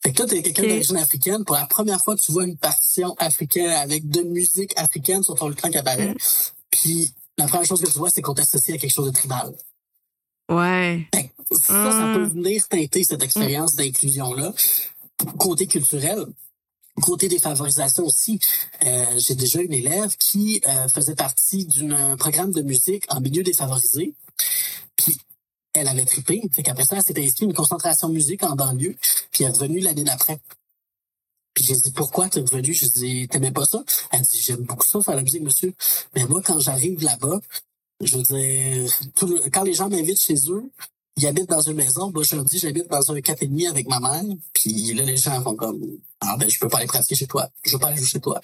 [0.03, 3.15] Fait que toi, t'es quelqu'un d'origine africaine, pour la première fois, tu vois une partition
[3.19, 6.17] africaine avec de musique africaine sur ton écran qui apparaît, mm.
[6.69, 9.53] puis la première chose que tu vois, c'est qu'on t'associe à quelque chose de tribal.
[10.55, 11.07] Ouais.
[11.51, 12.29] ça, ça peut hum.
[12.29, 14.53] venir teinter cette expérience d'inclusion-là.
[15.37, 16.25] Côté culturel,
[17.01, 18.39] Côté des favorisations aussi,
[18.85, 23.41] euh, j'ai déjà une élève qui euh, faisait partie d'un programme de musique en milieu
[23.41, 24.13] défavorisé.
[24.95, 25.17] Puis
[25.73, 26.43] elle avait trippé.
[26.51, 28.95] Fait qu'après ça, elle s'était inscrite une concentration musique en banlieue.
[29.31, 30.39] Puis elle est revenue l'année d'après.
[31.55, 32.73] Puis j'ai dit pourquoi t'es revenu?
[32.73, 33.83] Je dis t'aimais pas ça?
[34.11, 35.73] Elle dit j'aime beaucoup ça faire la musique, monsieur.
[36.15, 37.39] Mais moi, quand j'arrive là-bas,
[38.05, 40.69] je veux dire, quand les gens m'invitent chez eux,
[41.17, 42.11] ils habitent dans une maison.
[42.11, 44.23] Moi, je leur dis, j'habite dans un quatre et demi avec ma mère.
[44.53, 45.79] Puis là, les gens font comme,
[46.21, 47.47] ah ben, je peux pas aller pratiquer chez toi.
[47.63, 48.41] Je veux pas aller jouer chez toi.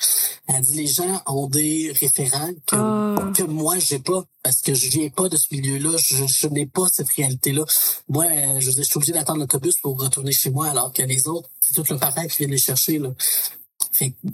[0.48, 3.32] Elle dit, les gens ont des référents que, ah.
[3.36, 4.24] que moi, j'ai pas.
[4.43, 5.98] Parce que je viens pas de ce milieu-là.
[5.98, 7.65] Je, je n'ai pas cette réalité-là.
[8.08, 8.26] Moi,
[8.60, 11.74] je, je suis obligé d'attendre l'autobus pour retourner chez moi, alors que les autres, c'est
[11.74, 13.10] tout le parent qui vient les chercher, là.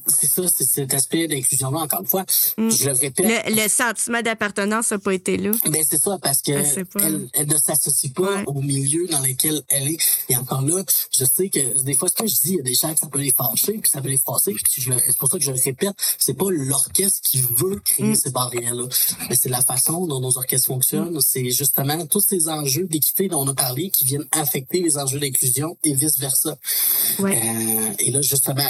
[0.08, 2.26] C'est ça, c'est cet aspect d'inclusion-là, encore une fois.
[2.58, 2.70] Mm.
[2.70, 3.26] Je le répète.
[3.26, 5.52] Le, le sentiment d'appartenance n'a pas été là.
[5.70, 8.44] Ben c'est ça parce que Elle ne s'associe pas Ouais.
[8.48, 9.98] au milieu dans lequel elle est.
[10.30, 10.84] Et encore là,
[11.18, 13.00] je sais que des fois ce que je dis, il y a des gens que
[13.00, 15.44] ça peut les fâcher, puis ça peut les froisser, puis je c'est pour ça que
[15.44, 18.16] je le répète, c'est pas l'orchestre qui veut créer Mm.
[18.16, 18.86] ces barrières-là,
[19.30, 21.20] mais c'est la façon dont nos orchestres fonctionnent.
[21.22, 25.20] C'est justement tous ces enjeux d'équité dont on a parlé qui viennent affecter les enjeux
[25.20, 26.58] d'inclusion et vice versa.
[27.20, 27.38] Ouais.
[27.38, 28.64] Euh, et là, justement,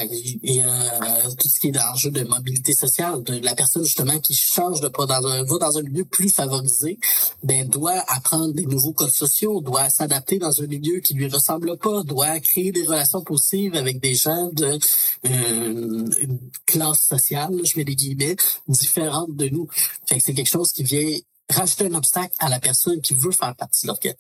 [0.88, 4.82] a tout ce qui est d'enjeu de mobilité sociale, de la personne justement qui change
[4.82, 7.00] de pas dans un, va dans un milieu plus favorisé,
[7.44, 11.78] ben doit apprendre des nouveaux codes sociaux, doit s'adapter dans un milieu qui lui ressemble
[11.78, 14.78] pas, doit créer des relations possibles avec des gens de
[15.26, 18.36] euh, une classe sociale, je mets des guillemets,
[18.68, 19.68] différente de nous.
[20.08, 21.18] Fait que c'est quelque chose qui vient
[21.50, 24.20] rajouter un obstacle à la personne qui veut faire partie de l'orchestre.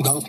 [0.00, 0.24] Donc,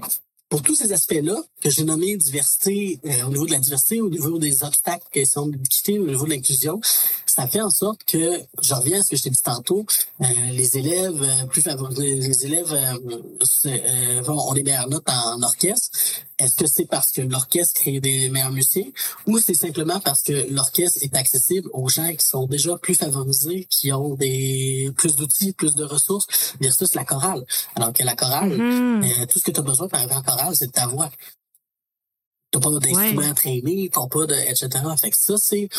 [0.49, 4.09] pour tous ces aspects-là que j'ai nommés diversité, euh, au niveau de la diversité, au
[4.09, 6.81] niveau des obstacles qui sont d'équité, au niveau de l'inclusion,
[7.25, 9.85] ça fait en sorte que, je reviens à ce que je t'ai dit tantôt,
[10.21, 13.17] euh, les élèves euh, plus favorisés, les élèves euh,
[13.65, 15.89] euh, vont, ont des meilleures notes en orchestre.
[16.39, 18.85] Est-ce que c'est parce que l'orchestre crée des meilleurs musiciens
[19.27, 23.67] ou c'est simplement parce que l'orchestre est accessible aux gens qui sont déjà plus favorisés,
[23.69, 26.27] qui ont des plus d'outils, plus de ressources
[26.61, 27.43] versus la chorale?
[27.75, 29.03] Alors que la chorale, Mhm.
[29.03, 31.09] euh, tout ce que tu as besoin pour arriver en chorale, c'est de ta voix.
[32.51, 33.33] T'as pas d'instruments Ouais.
[33.33, 34.69] traînés, t'as pas de, etc.
[34.99, 35.69] Fait que ça, c'est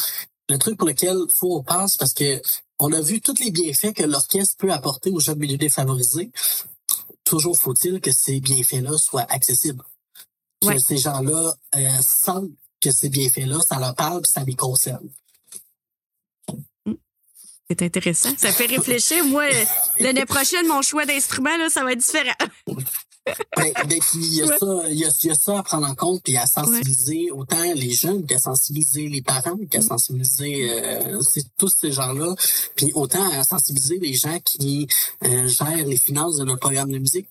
[0.49, 2.41] le truc pour lequel faut on pense parce que
[2.79, 6.31] on a vu tous les bienfaits que l'orchestre peut apporter aux jeunes milieux défavorisés.
[7.25, 9.85] Toujours faut-il que ces bienfaits-là soient accessibles.
[10.63, 10.79] Que Ouais.
[10.79, 15.09] ces gens-là euh, sentent que ces bienfaits-là, ça leur parle ça les concerne.
[17.69, 18.31] C'est intéressant.
[18.37, 19.25] Ça fait réfléchir.
[19.27, 19.45] Moi,
[20.01, 22.35] l'année prochaine, mon choix d'instrument, là, ça va être différent.
[23.57, 24.59] Ben, ben, puis il y a Ouais.
[24.59, 27.31] ça, il y a, il y a ça à prendre en compte puis à sensibiliser
[27.31, 29.69] autant les jeunes qu'à sensibiliser les parents, Mm.
[29.69, 32.35] qu'à sensibiliser euh, c'est tous ces gens-là,
[32.77, 34.89] puis autant à sensibiliser les gens qui
[35.25, 37.29] euh, gèrent les finances de notre programme de musique,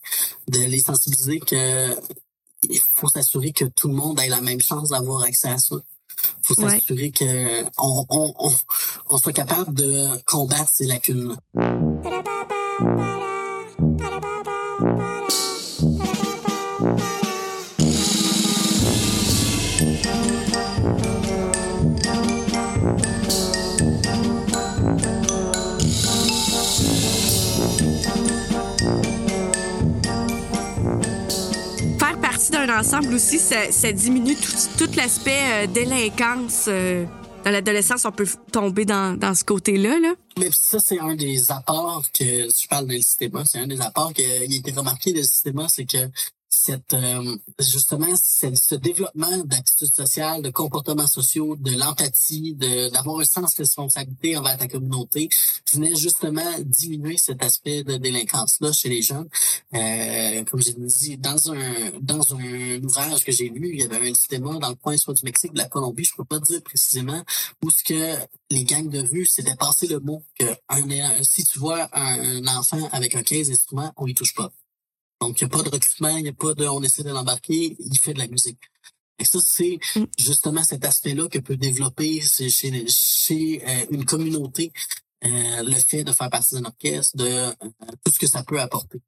[0.47, 1.95] de les sensibiliser que
[2.63, 5.75] il faut s'assurer que tout le monde ait la même chance d'avoir accès à ça.
[6.43, 6.69] faut Ouais.
[6.71, 8.53] s'assurer que on, on, on,
[9.09, 11.35] on soit capable de combattre ces lacunes.
[11.55, 11.89] D'un
[32.79, 34.35] ensemble aussi, ça, diminue
[34.77, 36.65] tout, l'aspect euh, délinquance.
[36.67, 37.05] euh,
[37.43, 39.99] dans l'adolescence, on peut tomber dans, ce côté-là.
[39.99, 40.13] Là.
[40.37, 43.79] Mais ça, c'est un des apports que, si je parle de système, c'est un des
[43.79, 45.97] apports qui a été remarqué de système, c'est que
[46.49, 53.23] cette, euh, justement, ce développement d'attitudes sociales, de comportements sociaux, de l'empathie, de, d'avoir un
[53.23, 55.29] sens de responsabilité envers ta communauté,
[55.71, 59.29] venait justement diminuer cet aspect de délinquance-là chez les jeunes.
[59.75, 64.09] Euh, comme j'ai dit, dans un, dans un ouvrage que j'ai lu, il y avait
[64.09, 66.61] un système dans le coin soit du Mexique, de la Colombie, je peux pas dire
[66.63, 67.23] précisément,
[67.63, 68.15] où ce que
[68.49, 70.45] les gangs de rue, c'était passer le mot que
[71.21, 74.51] si tu vois un, un enfant avec un 15 instruments, on y touche pas.
[75.21, 77.09] Donc, il n'y a pas de recrutement, il n'y a pas de on essaie de
[77.09, 78.59] l'embarquer, il fait de la musique.
[79.19, 80.05] Et ça, c'est Mm.
[80.17, 84.71] justement cet aspect-là que peut développer chez, chez, euh, une communauté
[85.25, 87.51] euh, le fait de faire partie d'un orchestre, de euh,
[88.05, 89.01] tout ce que ça peut apporter.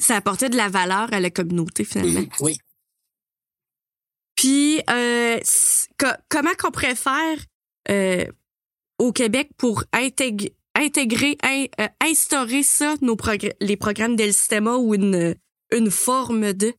[0.00, 2.28] Ça apportait de la valeur à la communauté, finalement.
[2.40, 2.58] Oui.
[4.34, 5.40] Puis, euh,
[5.98, 7.38] co- comment qu'on pourrait faire
[7.90, 8.26] euh,
[8.98, 14.76] au Québec pour intég- intégrer, in- euh, instaurer ça, nos progr- les programmes del Sistema
[14.76, 15.34] ou une,
[15.72, 16.72] une forme de...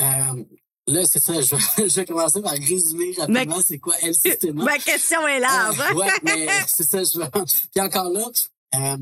[0.00, 0.44] Euh,
[0.86, 4.64] là, c'est ça, je, vais- je vais commencer par résumer rapidement c'est quoi El Sistema?
[4.64, 5.80] Ma question est large.
[5.80, 5.84] hein?
[5.92, 7.28] Euh, ouais, mais c'est ça, je vais...
[7.72, 8.26] Puis encore là,
[8.76, 8.96] euh,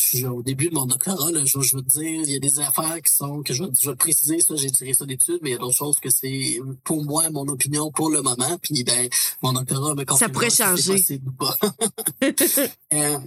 [0.00, 2.36] je suis au début de mon doctorat, là, je, je veux te dire, il y
[2.36, 5.06] a des affaires qui sont, que je, je vais te préciser, ça, j'ai tiré ça
[5.06, 8.20] d'études, mais il y a d'autres choses que c'est, pour moi, mon opinion pour le
[8.20, 9.08] moment, puis ben,
[9.42, 11.20] mon doctorat me confirme pourrait si changer.
[11.38, 11.56] pas.
[12.92, 13.18] Euh,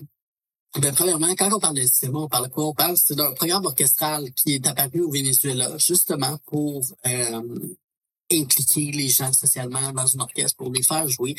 [0.80, 2.68] ben, premièrement, quand on parle de cinéma, on parle de quoi?
[2.68, 7.42] On parle, c'est d'un programme orchestral qui est apparu au Venezuela, justement pour euh,
[8.32, 11.36] impliquer les gens socialement dans une orchestre, pour les faire jouer,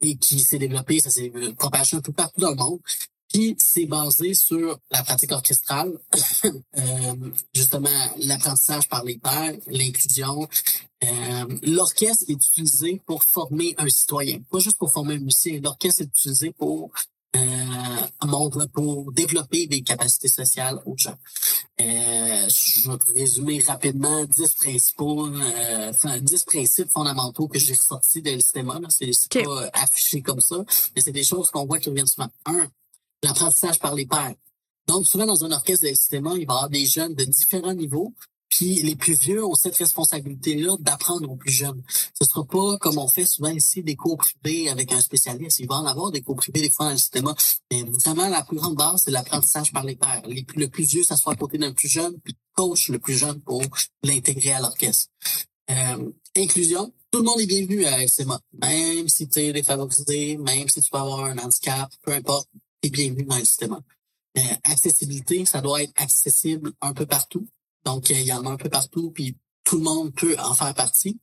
[0.00, 2.80] et qui s'est développé, ça s'est propagé un peu partout dans le monde.
[3.32, 5.92] Puis c'est basé sur la pratique orchestrale,
[6.44, 7.14] euh,
[7.54, 10.48] justement l'apprentissage par les pairs, l'inclusion.
[11.04, 15.60] Euh, l'orchestre est utilisé pour former un citoyen, pas juste pour former un musicien.
[15.62, 16.90] L'orchestre est utilisé pour
[17.36, 21.16] euh, montre pour développer des capacités sociales aux gens.
[21.80, 27.74] Euh, je vais te résumer rapidement 10 principaux, euh, enfin, 10 principes fondamentaux que j'ai
[27.74, 28.80] ressortis de l'ISTEMA.
[28.88, 30.64] C'est c'est pas affiché comme ça,
[30.94, 32.28] mais c'est des choses qu'on voit qui reviennent souvent.
[32.46, 32.68] Un,
[33.22, 34.34] l'apprentissage par les pairs.
[34.86, 37.74] Donc, souvent, dans un orchestre de l'ISTEMA, il va y avoir des jeunes de différents
[37.74, 38.12] niveaux
[38.50, 41.82] puis les plus vieux ont cette responsabilité-là d'apprendre aux plus jeunes.
[42.20, 45.60] Ce sera pas comme on fait souvent ici des cours privés avec un spécialiste.
[45.60, 47.32] Il va en avoir des cours privés des fois dans le système.
[47.70, 50.22] Mais vraiment, la plus grande base, c'est l'apprentissage par les pairs.
[50.26, 53.16] Les, le plus vieux, ça soit à côté d'un plus jeune, puis coach le plus
[53.16, 53.62] jeune pour
[54.02, 55.08] l'intégrer à l'orchestre.
[55.70, 58.40] Euh, inclusion, tout le monde est bienvenu à SMA.
[58.60, 62.48] Même si tu es défavorisé, même si tu peux avoir un handicap, peu importe,
[62.82, 63.78] tu es bienvenu dans le système.
[64.38, 67.46] Euh, accessibilité, ça doit être accessible un peu partout.
[67.84, 70.74] Donc, il y en a un peu partout, puis tout le monde peut en faire
[70.74, 71.18] partie.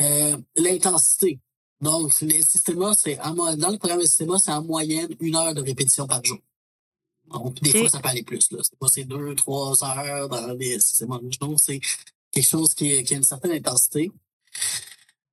[0.00, 1.40] Euh, L'intensité.
[1.80, 5.62] Donc, les systèmes, c'est dans le programme de système, c'est en moyenne une heure de
[5.62, 6.38] répétition par jour.
[7.28, 8.50] Donc, des fois, ça peut aller plus.
[8.52, 8.58] Là.
[8.62, 11.56] C'est pas ces deux, trois heures dans les systèmes originaux.
[11.58, 11.80] C'est
[12.30, 14.10] quelque chose qui, qui, a une certaine intensité.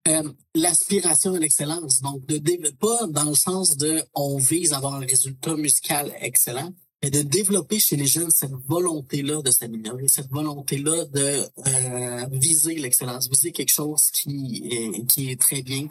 [0.07, 2.01] Euh, L'aspiration à l'excellence.
[2.01, 6.73] Donc, de pas dans le sens de on vise à avoir un résultat musical excellent,
[7.04, 12.76] mais de développer chez les jeunes cette volonté-là de s'améliorer, cette volonté-là de euh, viser
[12.76, 15.89] l'excellence, viser quelque chose qui est, qui est très bien.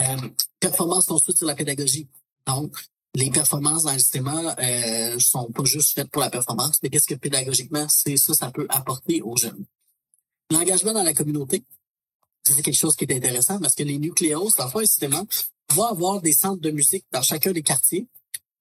[0.00, 0.16] Euh,
[0.58, 2.08] performance construite sur la pédagogie.
[2.46, 2.74] Donc,
[3.14, 7.06] les performances dans le système euh, sont pas juste faites pour la performance, mais qu'est-ce
[7.06, 9.66] que pédagogiquement, c'est ça, ça peut apporter aux jeunes.
[10.50, 11.64] L'engagement dans la communauté,
[12.44, 15.22] c'est quelque chose qui est intéressant parce que les nucléos, le système,
[15.74, 18.08] vont avoir des centres de musique dans chacun des quartiers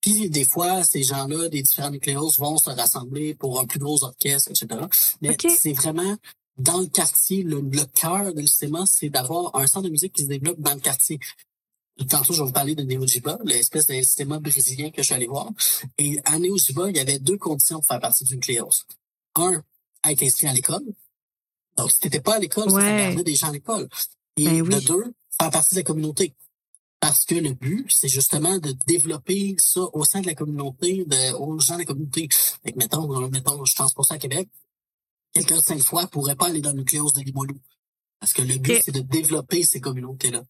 [0.02, 4.04] puis des fois, ces gens-là, des différents nucléos, vont se rassembler pour un plus gros
[4.04, 4.82] orchestre, etc.
[5.22, 6.16] Mais c'est vraiment
[6.60, 7.62] dans le quartier, le,
[7.94, 11.20] cœur de l'UCMA, c'est d'avoir un centre de musique qui se développe dans le quartier.
[12.10, 15.50] Tantôt, je vais vous parler de Neojiba, l'espèce d'instrument brésilien que je suis allé voir.
[15.98, 18.70] Et à Neojiba, il y avait deux conditions pour faire partie du nucléos.
[19.36, 19.64] Un,
[20.06, 20.84] être inscrit à l'école.
[21.76, 23.88] Donc, si t'étais pas à l'école, ça perdait des gens à l'école.
[24.38, 26.34] Et ben de deux, faire partie de la communauté.
[27.00, 31.34] Parce que le but, c'est justement de développer ça au sein de la communauté, de,
[31.36, 32.28] aux gens de la communauté.
[32.64, 34.50] Fait que, mettons, mettons, je pense pour ça à Québec,
[35.34, 37.60] quelqu'un de cinq fois pourrait pas aller dans le nucléos de Limoilou.
[38.20, 40.44] Parce que le but, c'est de développer ces communautés-là.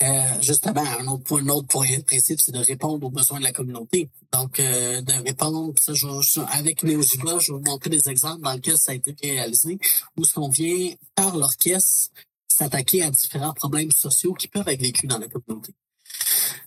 [0.00, 3.38] Euh, justement, un autre point, un autre point de principe, c'est de répondre aux besoins
[3.38, 4.10] de la communauté.
[4.32, 8.52] Donc, euh, de répondre, ça, je, je, avec je vais vous montrer des exemples dans
[8.52, 9.78] lesquels ça a été réalisé,
[10.16, 12.10] où ce qu'on vient, par l'orchestre,
[12.48, 15.74] s'attaquer à différents problèmes sociaux qui peuvent être vécus dans la communauté.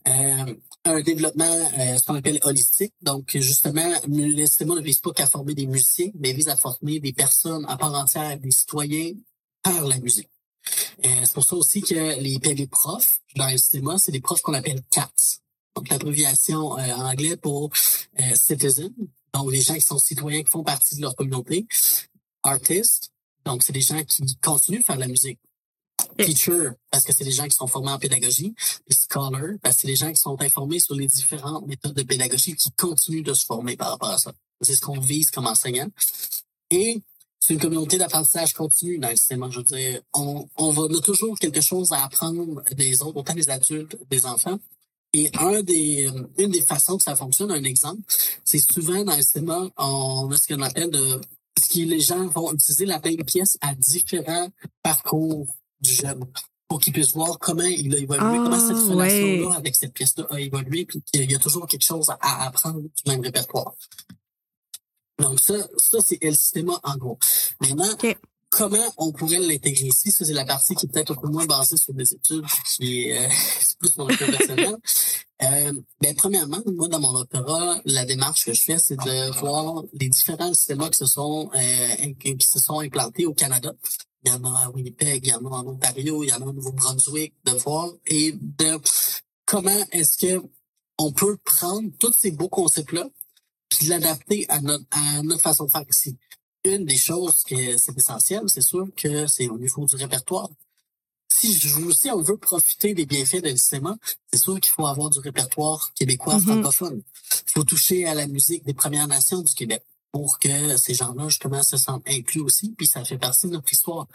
[0.07, 0.55] Euh,
[0.86, 2.93] un développement, euh, ce qu'on appelle holistique.
[3.01, 6.99] Donc, justement, le système ne vise pas qu'à former des musiciens, mais vise à former
[6.99, 9.13] des personnes à part entière, des citoyens
[9.61, 10.29] par la musique.
[11.05, 14.53] Euh, c'est pour ça aussi que les, les profs dans le c'est des profs qu'on
[14.53, 15.41] appelle CATS.
[15.75, 17.71] Donc, l'abréviation euh, en anglais pour
[18.19, 18.93] euh, citizen,
[19.34, 21.65] donc les gens qui sont citoyens, qui font partie de leur communauté.
[22.43, 23.11] Artist,
[23.45, 25.39] donc c'est des gens qui continuent de faire de la musique.
[26.18, 28.53] Teacher, parce que c'est des gens qui sont formés en pédagogie.
[28.88, 32.03] Puis scholar, parce que c'est des gens qui sont informés sur les différentes méthodes de
[32.03, 34.32] pédagogie qui continuent de se former par rapport à ça.
[34.62, 35.88] C'est ce qu'on vise comme enseignant.
[36.70, 37.01] Et
[37.39, 39.45] c'est une communauté d'apprentissage continu dans le système.
[39.51, 43.18] Je veux dire, on, on, va, on a toujours quelque chose à apprendre des autres,
[43.18, 44.59] autant des adultes, des enfants.
[45.14, 48.01] Et un des, une des façons que ça fonctionne, un exemple,
[48.45, 51.20] c'est souvent dans le système, on a ce qu'on appelle de
[51.62, 54.47] ce qui les gens vont utiliser la même pièce à différents
[54.84, 55.47] parcours
[55.82, 56.25] du jeune
[56.67, 60.25] pour qu'il puisse voir comment il a évolué, comment cette ah, relation-là avec cette pièce-là
[60.29, 63.73] a évolué, puis qu'il y a toujours quelque chose à apprendre du même répertoire.
[65.19, 67.19] Donc ça, ça c'est le système en gros.
[67.59, 67.89] Maintenant,
[68.49, 70.11] comment on pourrait l'intégrer ici?
[70.11, 73.09] Ça, c'est la partie qui est peut-être un peu moins basée sur des études, qui
[73.09, 73.29] est, euh,
[73.79, 74.77] plus mon cas personnel.
[75.43, 79.84] Euh, ben, premièrement, moi, dans mon opéra, la démarche que je fais, c'est de voir
[79.93, 83.73] les différents systèmes qui se sont euh, qui se sont implantés au Canada
[84.24, 86.41] il y en a à Winnipeg, il y en a en Ontario, il y en
[86.41, 88.80] a au Nouveau-Brunswick, de voir et de
[89.45, 90.43] comment est-ce que
[90.97, 93.09] on peut prendre tous ces beaux concepts-là
[93.69, 96.17] puis l'adapter à notre, à notre façon de faire ici.
[96.65, 100.49] Une des choses que c'est essentiel, c'est sûr que c'est au niveau du répertoire.
[101.34, 103.97] Si, si on veut profiter des bienfaits d'un cinéma,
[104.32, 106.41] c'est sûr qu'il faut avoir du répertoire québécois mm-hmm.
[106.41, 107.01] francophone.
[107.47, 111.30] Il faut toucher à la musique des Premières Nations du Québec pour que ces gens-là,
[111.30, 114.07] justement, se sentent inclus aussi, puis ça fait partie de notre histoire.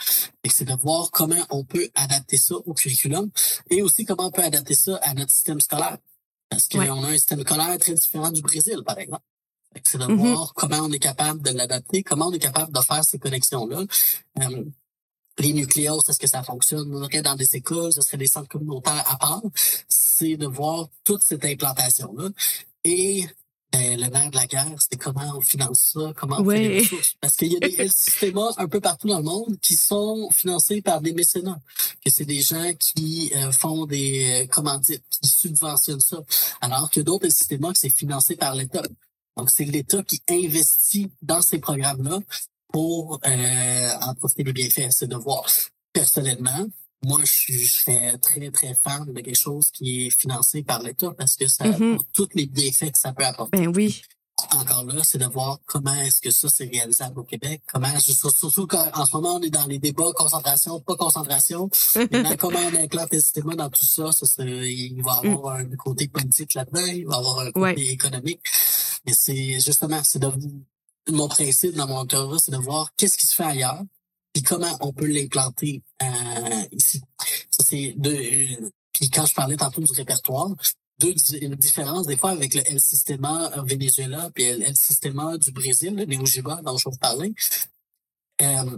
[0.44, 3.30] Et c'est de voir comment on peut adapter ça au curriculum
[3.70, 5.99] et aussi comment on peut adapter ça à notre système scolaire.
[6.49, 9.22] Parce qu'on a un système scolaire très différent du Brésil, par exemple.
[9.84, 10.14] C'est de mm-hmm.
[10.16, 13.84] voir comment on est capable de l'adapter, comment on est capable de faire ces connexions-là.
[14.40, 14.64] Euh,
[15.38, 19.16] les nucléos, est-ce que ça fonctionnerait dans des écoles, ce serait des centres communautaires à
[19.18, 19.42] part.
[19.88, 22.30] C'est de voir toute cette implantation-là.
[22.84, 23.26] Et
[23.72, 26.78] ben, le nerf de la guerre, c'était comment on finance ça, comment on fait les
[26.80, 27.14] ressources.
[27.20, 30.82] Parce qu'il y a des Sistema un peu partout dans le monde qui sont financés
[30.82, 31.60] par des mécénats.
[32.04, 36.18] Que c'est des gens qui euh, font des euh, commandites, qui subventionnent ça.
[36.60, 38.82] Alors que d'autres El Sistema, c'est financé par l'État.
[39.36, 42.20] Donc, c'est l'État qui investit dans ces programmes-là
[42.72, 44.90] pour euh, en profiter des bienfaits.
[44.90, 45.44] C'est de voir.
[45.92, 46.66] Personnellement,
[47.05, 51.36] moi, je, serais très, très fan de quelque chose qui est financé par l'État parce
[51.36, 51.97] que ça, Mhm.
[51.97, 53.59] pour tous les bienfaits que ça peut apporter.
[53.59, 54.03] Ben oui.
[54.53, 57.62] Encore là, c'est de voir comment est-ce que ça c'est réalisable au Québec.
[57.72, 61.70] Comment, surtout qu'en ce moment, on est dans les débats concentration, pas concentration.
[61.97, 66.07] Maintenant, comment on le système dans tout ça, ça il va y avoir un côté
[66.09, 67.86] politique là-dedans, il va y avoir un côté Ouais.
[67.86, 68.40] économique.
[69.07, 70.30] Mais c'est justement, c'est de
[71.11, 73.82] mon principe dans mon doctorat, c'est de voir qu'est-ce qui se fait ailleurs,
[74.37, 77.01] puis comment on peut l'implanter euh, ici?
[77.51, 78.20] Ça c'est deux.
[78.93, 80.51] Puis quand je parlais tantôt du répertoire,
[80.99, 85.53] deux di- différences des fois avec le El Sistema Venezuela puis le El Sistema du
[85.53, 87.32] Brésil, le Neojiba dont je vais vous parler.
[88.43, 88.76] Euh,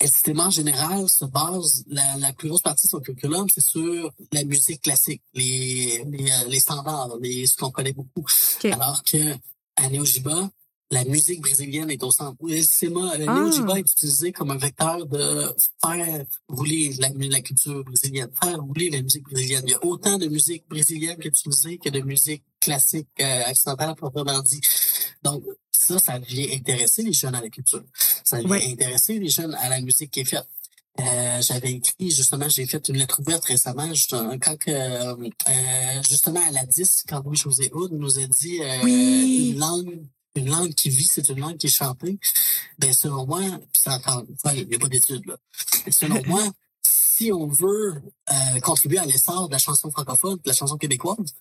[0.00, 3.64] El Sistema en général se base, la, la plus grosse partie de son curriculum, c'est
[3.64, 8.26] sur la musique classique, les, les, euh, les standards, les, ce qu'on connaît beaucoup.
[8.64, 9.36] Alors que
[9.76, 10.50] à Neojiba,
[10.92, 12.36] la musique brésilienne est au centre.
[12.42, 12.60] Le
[13.26, 13.34] Ah.
[13.40, 15.52] Neojiba est utilisé comme un vecteur de
[15.84, 19.64] faire rouler la, la culture brésilienne, faire rouler la musique brésilienne.
[19.66, 23.50] Il y a autant de musique brésilienne qui est utilisée que de musique classique euh,
[23.50, 24.60] occidentale proprement dit.
[25.22, 27.82] Donc, ça, ça vient intéresser les jeunes à la culture.
[28.22, 30.46] Ça vient intéresser les jeunes à la musique qui est faite.
[31.00, 35.14] Euh, j'avais écrit justement, j'ai fait une lettre ouverte récemment, justement, quand que, euh,
[35.48, 39.52] euh, justement à la 10, quand Louis-José Houd nous a dit euh, Oui.
[39.54, 40.02] une langue
[40.34, 42.18] une langue qui vit, c'est une langue qui est chantée.
[42.78, 45.36] Ben selon moi, puis fois, il n'y a pas d'études là.
[45.86, 46.42] Mais selon moi,
[46.82, 48.02] si on veut
[48.32, 51.34] euh, contribuer à l'essor de la chanson francophone, de la chanson québécoise,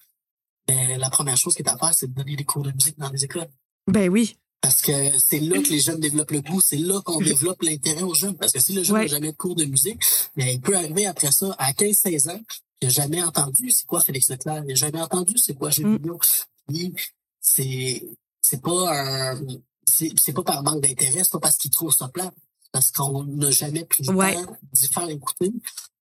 [0.67, 2.97] ben, la première chose qui est à faire, c'est de donner des cours de musique
[2.99, 3.49] dans les écoles.
[3.87, 4.37] Ben oui.
[4.61, 8.03] Parce que c'est là que les jeunes développent le goût, c'est là qu'on développe l'intérêt
[8.03, 8.35] aux jeunes.
[8.37, 10.01] Parce que si le jeune n'a jamais de cours de musique,
[10.35, 12.41] ben, il peut arriver après ça, à 15-16 ans,
[12.81, 15.87] il n'a jamais entendu c'est quoi Félix Leclerc, il n'a jamais entendu c'est quoi Gilles
[15.87, 15.97] Mm.
[15.97, 16.19] Vigneault.
[16.67, 16.93] Puis
[17.39, 18.07] c'est
[18.51, 19.41] c'est pas un
[19.85, 22.31] c'est pas par manque d'intérêt, c'est pas parce qu'il trouve ça plat,
[22.71, 24.33] parce qu'on n'a jamais pris le Ouais.
[24.35, 25.51] temps d'y faire écouter.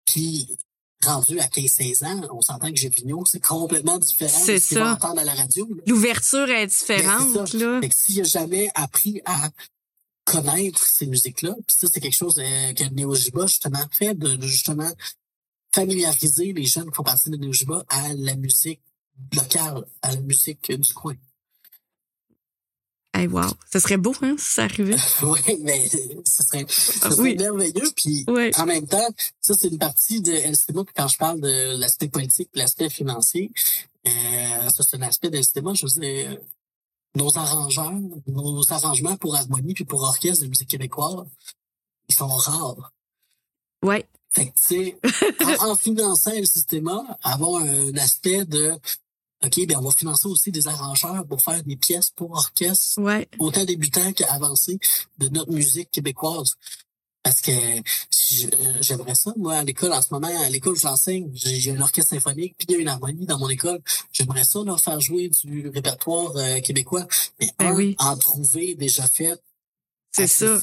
[0.05, 0.57] Puis
[1.05, 4.93] rendu à 15-16 ans, on s'entend que Vigneault, c'est complètement différent de ce ça.
[4.93, 5.69] entendre à la radio.
[5.87, 7.81] L'ouverture est Ben, différente, là.
[7.81, 9.51] Fait que s'il a jamais appris à
[10.25, 14.47] connaître ces musiques-là, puis ça, c'est quelque chose euh, que Neojiba, justement, fait, de, de
[14.47, 14.91] justement
[15.75, 18.81] familiariser les jeunes qui font partie de Neojiba à la musique
[19.35, 21.15] locale, à la musique euh, du coin.
[23.17, 23.49] Hey, wow.
[23.73, 24.97] Ce serait beau, hein, si ça arrivait.
[25.23, 27.35] oui, mais ce serait, ce serait oui.
[27.37, 27.91] merveilleux.
[27.97, 28.27] Puis
[28.59, 29.09] en même temps,
[29.41, 30.85] ça, c'est une partie de LCMA.
[30.85, 33.51] Puis quand je parle de l'aspect politique, l'aspect financier,
[34.07, 35.73] euh, ça, c'est un aspect de LCMA.
[35.73, 36.37] Je veux dire,
[37.15, 37.95] nos arrangeurs,
[38.27, 41.25] nos arrangements pour harmonie puis pour orchestre de musique québécoise,
[42.11, 42.93] ils sont rares.
[43.83, 44.07] Ouais.
[44.31, 44.99] Fait que, tu sais,
[45.61, 46.91] en, en finançant le système,
[47.23, 48.79] avoir un aspect de,
[49.45, 53.29] OK, ben on va financer aussi des arrangeurs pour faire des pièces pour orchestre Ouais.
[53.39, 54.79] autant débutants qu'avancés
[55.19, 56.55] de notre musique québécoise.
[57.23, 57.83] Parce que euh,
[58.81, 61.81] j'aimerais ça, moi, à l'école, en ce moment, à l'école où j'enseigne, j'ai j'ai un
[61.81, 63.81] orchestre symphonique, puis il y a une harmonie dans mon école.
[64.13, 67.07] J'aimerais ça, leur faire jouer du répertoire euh, québécois.
[67.41, 67.97] Mais Ben un, oui.
[67.99, 69.35] en trouver déjà fait,
[70.13, 70.59] C'est ça.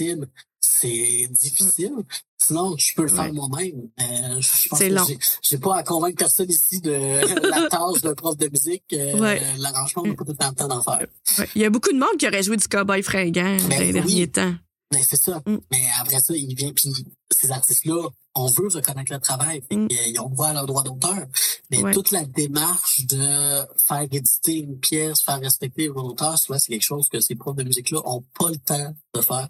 [0.66, 1.92] C'est difficile.
[2.38, 3.32] Sinon, je peux le faire Ouais.
[3.32, 3.90] moi-même.
[4.02, 5.06] Euh, je pense C'est que long.
[5.42, 6.92] j'ai- pas à convaincre personne ici de
[7.50, 8.84] la tâche d'un prof de musique.
[8.94, 9.42] Euh, Ouais.
[9.58, 11.08] L'arrangement, on n'a pas tout le temps d'en faire.
[11.40, 11.50] Ouais.
[11.56, 13.94] Il y a beaucoup de monde qui aurait joué du cowboy fringant Ben les oui.
[13.94, 14.54] derniers temps.
[14.92, 15.42] Ben, c'est ça.
[15.48, 15.58] Mm.
[15.72, 16.94] Mais après ça, il vient, puis
[17.32, 19.64] ces artistes-là, on veut reconnaître le travail.
[19.72, 19.88] Mm.
[19.88, 21.26] qu'ils ont droit à leur droit d'auteur.
[21.72, 21.94] Mais Ouais.
[21.94, 27.08] toute la démarche de faire éditer une pièce, faire respecter d'auteur, souvent, c'est quelque chose
[27.10, 29.48] que ces profs de musique-là ont pas le temps de faire.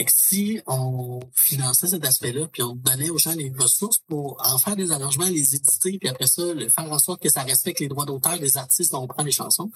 [0.00, 4.40] Fait que si on finançait cet aspect-là, puis on donnait aux gens les ressources pour
[4.42, 7.42] en faire des arrangements, les éditer, puis après ça, le faire en sorte que ça
[7.42, 9.70] respecte les droits d'auteur des artistes dont on prend les chansons,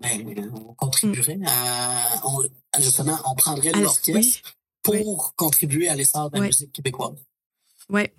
[0.00, 2.42] ben, on contribuerait à, on,
[2.80, 4.42] justement, on prendrait de Ah, l'orchestre oui.
[4.82, 7.24] pour contribuer à l'essor de la musique québécoise.
[7.88, 8.12] Ouais.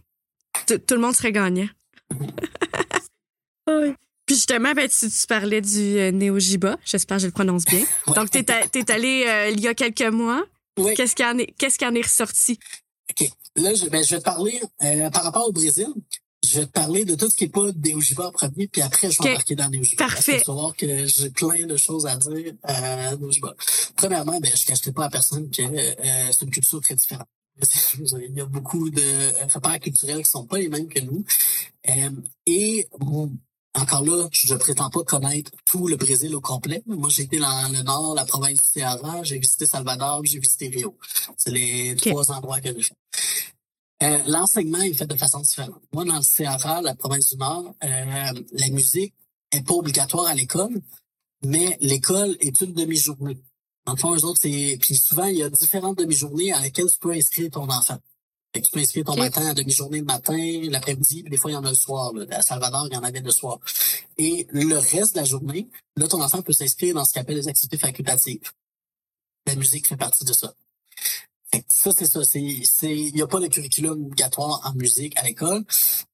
[0.66, 1.68] Tout tout le monde serait gagnant.
[3.68, 3.96] Ouais.
[4.26, 6.78] Puis justement, ben, tu, tu parlais du euh, Néo-Jiba.
[6.84, 7.86] J'espère que je le prononce bien.
[8.08, 8.14] Ouais.
[8.14, 10.46] Donc, tu es, allé euh, il y a quelques mois.
[10.78, 10.94] Oui.
[10.96, 12.60] Qu'est-ce qui en est, qu'est-ce qui en est ressorti?
[13.12, 13.30] OK.
[13.56, 15.88] Là, je, ben, je vais te parler euh, par rapport au Brésil.
[16.44, 19.10] Je vais te parler de tout ce qui n'est pas Néojiba en premier, puis après,
[19.10, 19.32] je vais OK.
[19.32, 20.06] embarquer dans Néojiba.
[20.06, 20.32] Parfait.
[20.32, 23.56] Parce que tu vas voir que j'ai plein de choses à dire à Néojiba.
[23.96, 27.28] Premièrement, ben, je ne cacherai pas à personne que euh, c'est une culture très différente.
[28.00, 31.24] Il y a beaucoup de euh, repères culturels qui sont pas les mêmes que nous.
[31.90, 32.10] Euh,
[32.46, 32.88] et
[33.76, 36.84] encore là, je ne prétends pas connaître tout le Brésil au complet.
[36.86, 40.68] Moi, j'ai été dans le nord, la province du Ceará, j'ai visité Salvador, j'ai visité
[40.70, 40.98] Rio.
[41.38, 42.98] C'est les trois endroits que j'ai fait.
[44.04, 45.82] Euh, L'enseignement est fait de façon différente.
[45.94, 49.14] Moi, dans le Ceará, la province du Nord, euh, la musique
[49.52, 50.80] est pas obligatoire à l'école,
[51.44, 53.42] mais l'école est une demi-journée.
[53.86, 54.78] En fond, eux autres, c'est.
[54.80, 57.98] Puis souvent, il y a différentes demi-journées à lesquelles tu peux inscrire ton enfant.
[58.54, 60.38] Fait que tu peux inscrire ton matin à demi-journée le matin,
[60.70, 62.14] l'après-midi, des fois, il y en a le soir.
[62.14, 62.26] Là.
[62.38, 63.60] À Salvador, il y en avait le soir.
[64.18, 67.38] Et le reste de la journée, là, ton enfant peut s'inscrire dans ce qu'on appelle
[67.38, 68.52] les activités facultatives.
[69.48, 70.54] La musique fait partie de ça.
[71.52, 72.88] Fait que ça, c'est ça.
[72.88, 75.64] Il n'y a pas de curriculum obligatoire en musique à l'école.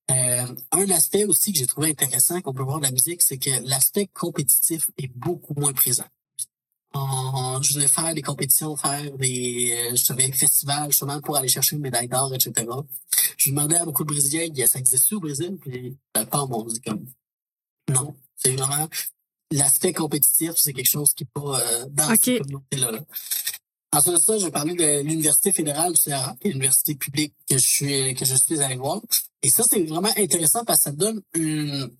[0.09, 3.37] Euh, un aspect aussi que j'ai trouvé intéressant qu'on peut voir de la musique, c'est
[3.37, 6.05] que l'aspect compétitif est beaucoup moins présent
[6.93, 11.81] je voulais faire des compétitions, faire des, je savais, festivals, justement, pour aller chercher une
[11.81, 12.65] médaille d'or, etc.
[13.37, 15.57] Je demandais à beaucoup de Brésiliens, ça existe au Brésil?
[15.61, 17.05] Puis, la part m'ont dit comme,
[17.89, 18.15] non.
[18.35, 18.87] C'est vraiment,
[19.51, 22.91] l'aspect compétitif, c'est quelque chose qui n'est pas euh, dans cette communauté-là.
[23.91, 27.33] Ensuite de ça, je vais parler de l'Université fédérale du Sahara, qui est l'université publique
[27.49, 29.01] que je suis, que je suis allé voir.
[29.41, 31.91] Et ça, c'est vraiment intéressant parce que ça donne une,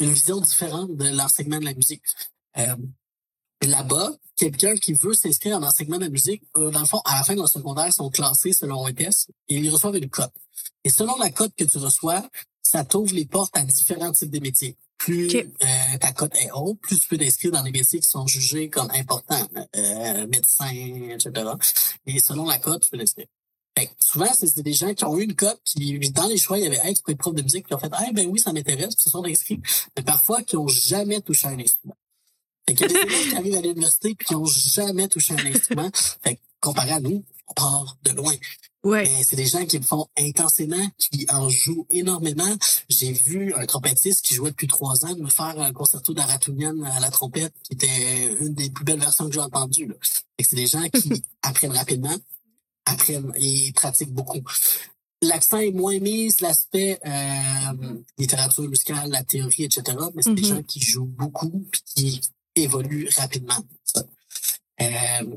[0.00, 2.02] une vision différente de l'enseignement de la musique.
[2.58, 2.76] Euh,
[3.66, 7.24] là-bas, quelqu'un qui veut s'inscrire en enseignement de musique, euh, dans le fond, à la
[7.24, 10.32] fin de leur secondaire, sont classés selon un test et ils reçoivent une cote.
[10.84, 12.26] Et selon la cote que tu reçois,
[12.62, 14.76] ça t'ouvre les portes à différents types de métiers.
[14.96, 18.26] Plus euh, ta cote est haute, plus tu peux t'inscrire dans les métiers qui sont
[18.26, 21.30] jugés comme importants, euh, médecin, etc.
[22.06, 23.26] Et selon la cote, tu peux t'inscrire.
[24.00, 26.66] souvent, c'est des gens qui ont eu une cote, qui, dans les choix, il y
[26.66, 28.52] avait, hey, tu peux être prof de musique, qui ont fait, ah, ben oui, ça
[28.52, 29.60] m'intéresse, puis se sont inscrits.
[29.96, 31.96] Mais parfois, qui ont jamais touché à un instrument.
[32.68, 35.32] Fait qu'il y a des élèves qui arrivent à l'université puis qui n'ont jamais touché
[35.32, 35.90] un instrument.
[36.22, 38.34] Fait comparé à nous, on part de loin.
[38.84, 39.10] Ouais.
[39.24, 42.56] c'est des gens qui le font intensément, qui en jouent énormément.
[42.88, 47.00] J'ai vu un trompettiste qui jouait depuis trois ans me faire un concerto d'Aratunian à
[47.00, 49.92] la trompette, qui était une des plus belles versions que j'ai entendues.
[50.40, 52.16] C'est des gens qui apprennent rapidement,
[52.84, 54.42] apprennent et pratiquent beaucoup.
[55.22, 59.96] L'accent est moins mis, l'aspect euh, littérature musicale, la théorie, etc.
[60.14, 60.48] Mais c'est des mm-hmm.
[60.48, 62.20] gens qui jouent beaucoup puis qui
[62.62, 63.64] évolue rapidement.
[64.80, 65.36] Euh,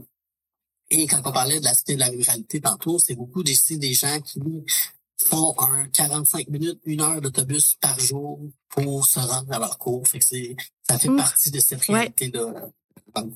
[0.90, 4.20] et quand on parlait de l'aspect de la ruralité tantôt, c'est beaucoup des, des gens
[4.22, 4.40] qui
[5.26, 10.08] font un 45 minutes, une heure d'autobus par jour pour se rendre à leur cours.
[10.08, 10.26] Fait que
[10.88, 12.70] ça fait partie de cette réalité-là
[13.16, 13.32] dans le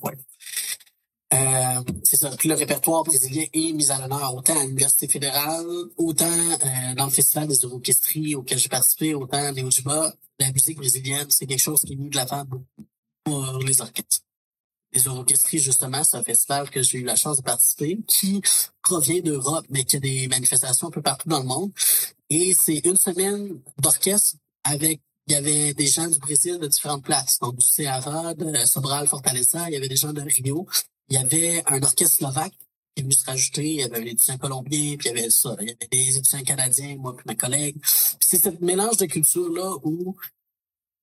[1.34, 2.30] euh, c'est ça.
[2.36, 5.66] Puis le répertoire brésilien est mis à l'honneur autant à l'Université fédérale,
[5.96, 10.14] autant euh, dans le Festival des orchestries auquel j'ai participé, autant des Ojiba.
[10.38, 12.86] La musique brésilienne, c'est quelque chose qui est mis de l'avant beaucoup
[13.26, 14.20] pour les orchestres.
[14.92, 18.40] Les orchestries, justement, c'est un festival que j'ai eu la chance de participer, qui
[18.82, 21.72] provient d'Europe, mais qui a des manifestations un peu partout dans le monde.
[22.30, 27.02] Et c'est une semaine d'orchestre avec il y avait des gens du Brésil de différentes
[27.02, 30.68] places, donc du Ceará, de Sobral, Fortaleza, il y avait des gens de Rio,
[31.08, 32.52] il y avait un orchestre slovaque
[32.94, 35.30] qui est venu se rajouter, il y avait des étudiants colombiens, puis il y avait
[35.30, 37.76] ça, il y avait des étudiants canadiens, moi puis ma collègue.
[38.20, 40.16] c'est ce mélange de culture-là où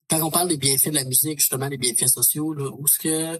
[0.09, 2.99] quand on parle des bienfaits de la musique, justement, les bienfaits sociaux, là, où ce
[2.99, 3.39] que,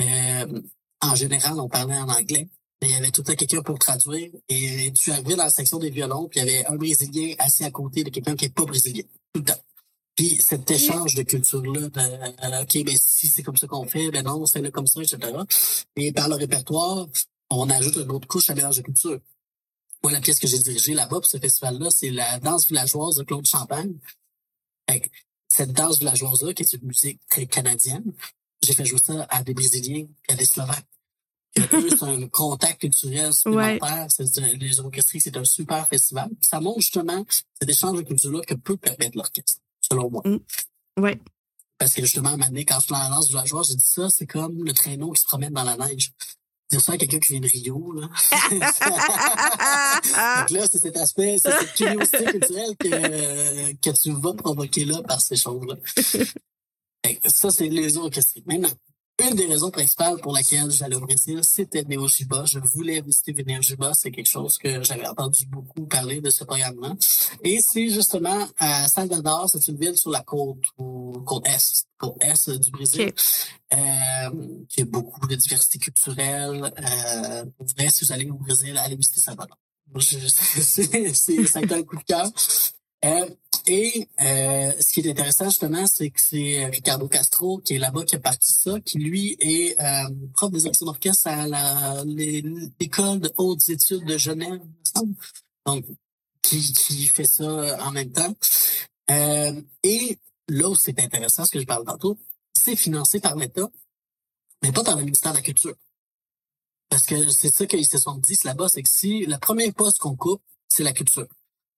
[0.00, 0.62] euh,
[1.00, 2.48] en général, on parlait en anglais,
[2.80, 5.50] mais il y avait tout le temps quelqu'un pour traduire, et tu arrivais dans la
[5.50, 8.46] section des violons, puis il y avait un Brésilien assis à côté de quelqu'un qui
[8.46, 9.60] est pas brésilien, tout le temps.
[10.16, 14.10] Puis cet échange de culture-là, de, euh, OK, ben si c'est comme ça qu'on fait,
[14.10, 15.18] ben non, c'est là comme ça, etc.
[15.94, 17.06] Et par le répertoire,
[17.50, 19.20] on ajoute une autre couche à mélange de culture.
[20.02, 23.22] Moi, la pièce que j'ai dirigée là-bas pour ce festival-là, c'est la danse villageoise de
[23.22, 23.94] Claude Champagne
[25.58, 28.12] cette danse villageoise-là, qui est une musique canadienne,
[28.62, 30.86] j'ai fait jouer ça à des Brésiliens et à des Slovaques.
[31.56, 34.06] c'est un contact culturel supplémentaire.
[34.60, 36.30] Les orchestries, c'est un super festival.
[36.40, 37.26] ça montre justement
[37.58, 40.22] cet échange de culture-là que peut permettre l'orchestre, selon moi.
[40.24, 41.02] Mm.
[41.02, 41.20] Ouais.
[41.76, 44.26] Parce que justement, à un quand je fais la danse villageoise, je dis ça, c'est
[44.26, 46.12] comme le traîneau qui se promène dans la neige
[46.70, 48.02] dire ça à quelqu'un qui vient de Rio, là.
[50.40, 55.02] Donc là, c'est cet aspect, c'est cette curiosité culturelle que, que tu vas provoquer là
[55.02, 55.74] par ces choses-là.
[57.26, 58.34] ça, c'est les orchestres.
[58.46, 58.70] Maintenant,
[59.20, 62.44] une des raisons principales pour laquelle j'allais au Brésil, c'était Neojiba.
[62.44, 63.92] Je voulais visiter Neojiba.
[63.94, 66.94] C'est quelque chose que j'avais entendu beaucoup parler de ce programme-là.
[67.42, 72.58] Et c'est justement à Salvador, c'est une ville sur la côte, côte est, côte est
[72.58, 73.12] du Brésil,
[73.72, 74.30] euh,
[74.68, 76.72] qui a beaucoup de diversité culturelle.
[76.78, 79.58] Euh, vous vrai, si vous allez au Brésil, allez visiter Salvador.
[80.00, 82.30] c'est, ça a un coup de cœur.
[83.04, 83.28] Euh,
[83.66, 88.04] et euh, ce qui est intéressant justement, c'est que c'est Ricardo Castro qui est là-bas
[88.04, 93.32] qui a parti ça, qui lui est euh, prof des actions d'orchestre à l'école de
[93.36, 94.60] hautes études de Genève,
[95.66, 95.84] donc
[96.40, 98.34] qui, qui fait ça en même temps.
[99.10, 100.18] Euh, et
[100.48, 102.18] là où c'est intéressant, ce que je parle tantôt,
[102.54, 103.68] c'est financé par l'État,
[104.62, 105.76] mais pas par le ministère de la Culture.
[106.88, 109.98] Parce que c'est ça qu'ils se sont dit là-bas, c'est que si le premier poste
[109.98, 111.26] qu'on coupe, c'est la culture.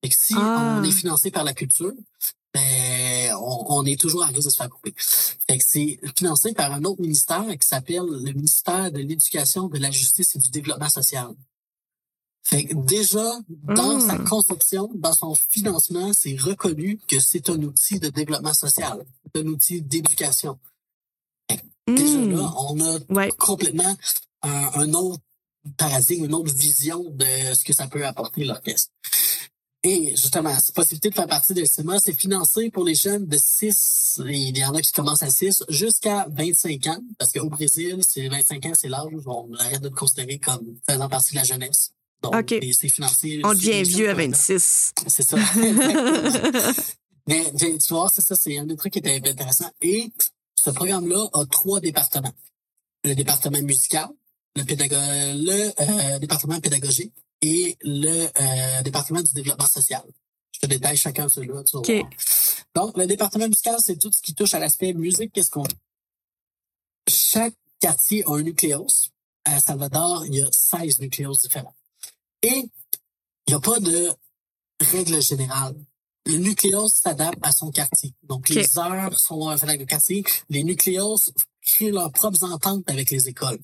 [0.03, 0.79] Et que si Ah.
[0.79, 1.93] on est financé par la culture,
[2.55, 4.95] ben, on, on est toujours à risque de se faire couper.
[4.97, 9.79] Fait que c'est financé par un autre ministère qui s'appelle le ministère de l'Éducation, de
[9.79, 11.29] la Justice et du Développement social.
[12.43, 18.01] Fait que déjà, dans sa conception, dans son financement, c'est reconnu que c'est un outil
[18.01, 19.05] de développement social,
[19.37, 20.59] un outil d'éducation.
[21.87, 22.31] Déjà Hmm.
[22.37, 23.31] là, on a Ouais.
[23.39, 23.97] complètement
[24.43, 25.23] un, un autre
[25.77, 27.25] paradigme, une autre vision de
[27.55, 28.91] ce que ça peut apporter l'orchestre.
[29.83, 33.39] Et justement, cette possibilité de faire partie de cinéma, c'est financé pour les jeunes de
[33.39, 37.49] 6, et il y en a qui commencent à 6, jusqu'à 25 ans, parce qu'au
[37.49, 41.31] Brésil, c'est 25 ans, c'est l'âge où on arrête de le considérer comme faisant partie
[41.33, 41.93] de la jeunesse.
[42.23, 43.41] Donc, c'est financé.
[43.43, 44.93] On devient vieux à jeunes, 26.
[45.07, 45.39] C'est ça.
[47.27, 49.71] Mais tu tu vois, c'est ça, c'est un des trucs qui était intéressant.
[49.81, 50.13] Et
[50.55, 52.35] ce programme-là a trois départements.
[53.05, 54.09] Le département musical,
[54.57, 60.03] le, pédago le euh, département pédagogique et le euh, département du développement social.
[60.53, 61.63] Je te détaille chacun de ceux-là.
[61.65, 61.91] tu vas OK.
[61.91, 62.11] voir.
[62.75, 65.33] Donc, le département musical, c'est tout ce qui touche à l'aspect musique.
[65.33, 65.65] Qu'est-ce qu'on
[67.09, 68.87] Chaque quartier a un nucléos.
[69.45, 71.75] À Salvador, il y a 16 nucléos différents.
[72.43, 72.49] Et
[73.47, 74.11] il n'y a pas de
[74.81, 75.75] règle générale.
[76.27, 78.13] Le nucléos s'adapte à son quartier.
[78.23, 78.51] Donc, Ok.
[78.51, 80.23] les heures sont avec le quartier.
[80.51, 81.17] Les nucléos
[81.63, 83.59] créent leurs propres ententes avec les écoles.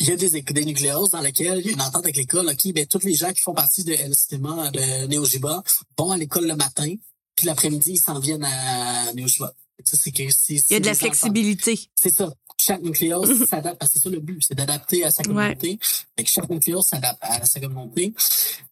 [0.00, 2.48] Il y a des, des nucléos dans lesquels il y a une entente avec l'école.
[2.48, 5.62] OK, ben, tous les gens qui font partie de Sistema, de Néojiba,
[5.98, 6.94] vont à l'école le matin,
[7.36, 10.86] puis l'après-midi, ils s'en viennent à que Ça, c'est que c'est- Il y a de
[10.86, 11.78] la des flexibilité.
[11.94, 12.32] C'est ça.
[12.60, 15.78] Chaque nucléos s'adapte, parce que c'est ça le but, c'est d'adapter à sa communauté.
[16.24, 18.12] Chaque nucléos s'adapte à sa communauté.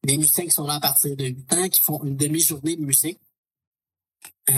[0.05, 2.83] Les musiciens qui sont là à partir de 8 ans, qui font une demi-journée de
[2.83, 3.19] musique,
[4.51, 4.55] euh,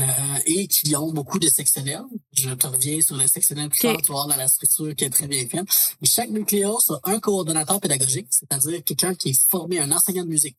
[0.47, 2.05] et qui ont beaucoup de sectionnels.
[2.33, 3.93] Je te reviens sur le sectionnel plus Ok.
[3.95, 5.65] tard, tu vas voir dans la structure qui est très bien faite.
[6.03, 10.29] Et chaque nucléos a un coordonnateur pédagogique, c'est-à-dire quelqu'un qui est formé, un enseignant de
[10.31, 10.57] musique,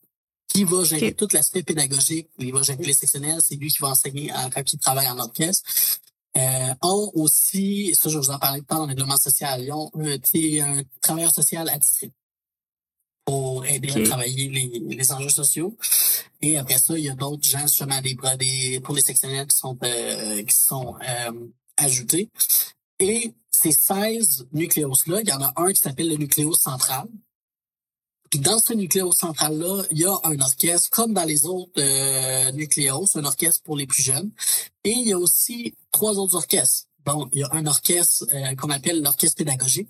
[0.48, 3.90] qui va gérer tout l'aspect pédagogique, il va gérer les sectionnels, c'est lui qui va
[3.90, 5.64] enseigner en- quand il travaille en orchestre
[6.38, 9.92] euh, ont aussi, ça je vous en plus tard dans le développement social, ils ont
[9.96, 10.18] un,
[10.80, 12.14] un travailleur social à district
[13.76, 15.76] aider à travailler les, les enjeux sociaux.
[16.42, 19.58] Et après ça, il y a d'autres gens, justement, des, des, pour les sectionnaires qui
[19.58, 21.48] sont, euh, qui sont euh,
[21.78, 22.30] ajoutés.
[23.00, 27.08] Et ces 16 nucléos-là, il y en a un qui s'appelle le nucléos central.
[28.30, 32.52] Puis dans ce nucléos central-là, il y a un orchestre, comme dans les autres euh,
[32.54, 34.32] nucléos, un orchestre pour les plus jeunes.
[34.84, 36.88] Et il y a aussi trois autres orchestres.
[37.06, 39.90] Donc, il y a un orchestre euh, qu'on appelle l'orchestre pédagogique.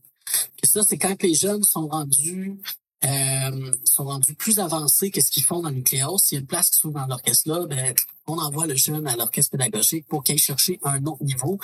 [0.64, 2.60] Et ça, c'est quand les jeunes sont rendus
[3.04, 6.18] euh, sont rendus plus avancés que ce qu'ils font dans le nucléos.
[6.20, 7.96] S'il y a une place qui s'ouvre dans l'orchestre-là, ben,
[8.28, 11.60] on envoie le jeune à l'orchestre pédagogique pour qu'il aille chercher un autre niveau.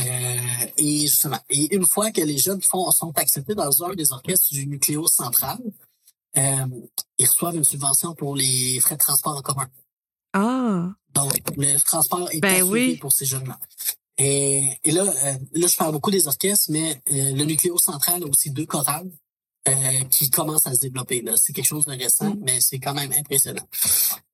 [0.00, 0.36] Euh,
[0.76, 4.52] et justement, et une fois que les jeunes font, sont acceptés dans un des orchestres
[4.52, 5.58] du nucléos central,
[6.36, 6.66] euh,
[7.18, 9.68] ils reçoivent une subvention pour les frais de transport en commun.
[10.32, 10.88] Ah.
[11.14, 12.96] Donc, le transport est Ben oui.
[12.96, 13.58] pour ces jeunes-là.
[14.18, 18.22] Et, et là, euh, là, je parle beaucoup des orchestres, mais euh, le nucléo central
[18.22, 19.10] a aussi deux chorales
[19.68, 19.72] euh,
[20.10, 21.20] qui commencent à se développer.
[21.22, 21.32] là.
[21.36, 22.40] C'est quelque chose de récent, Mm.
[22.44, 23.66] mais c'est quand même impressionnant.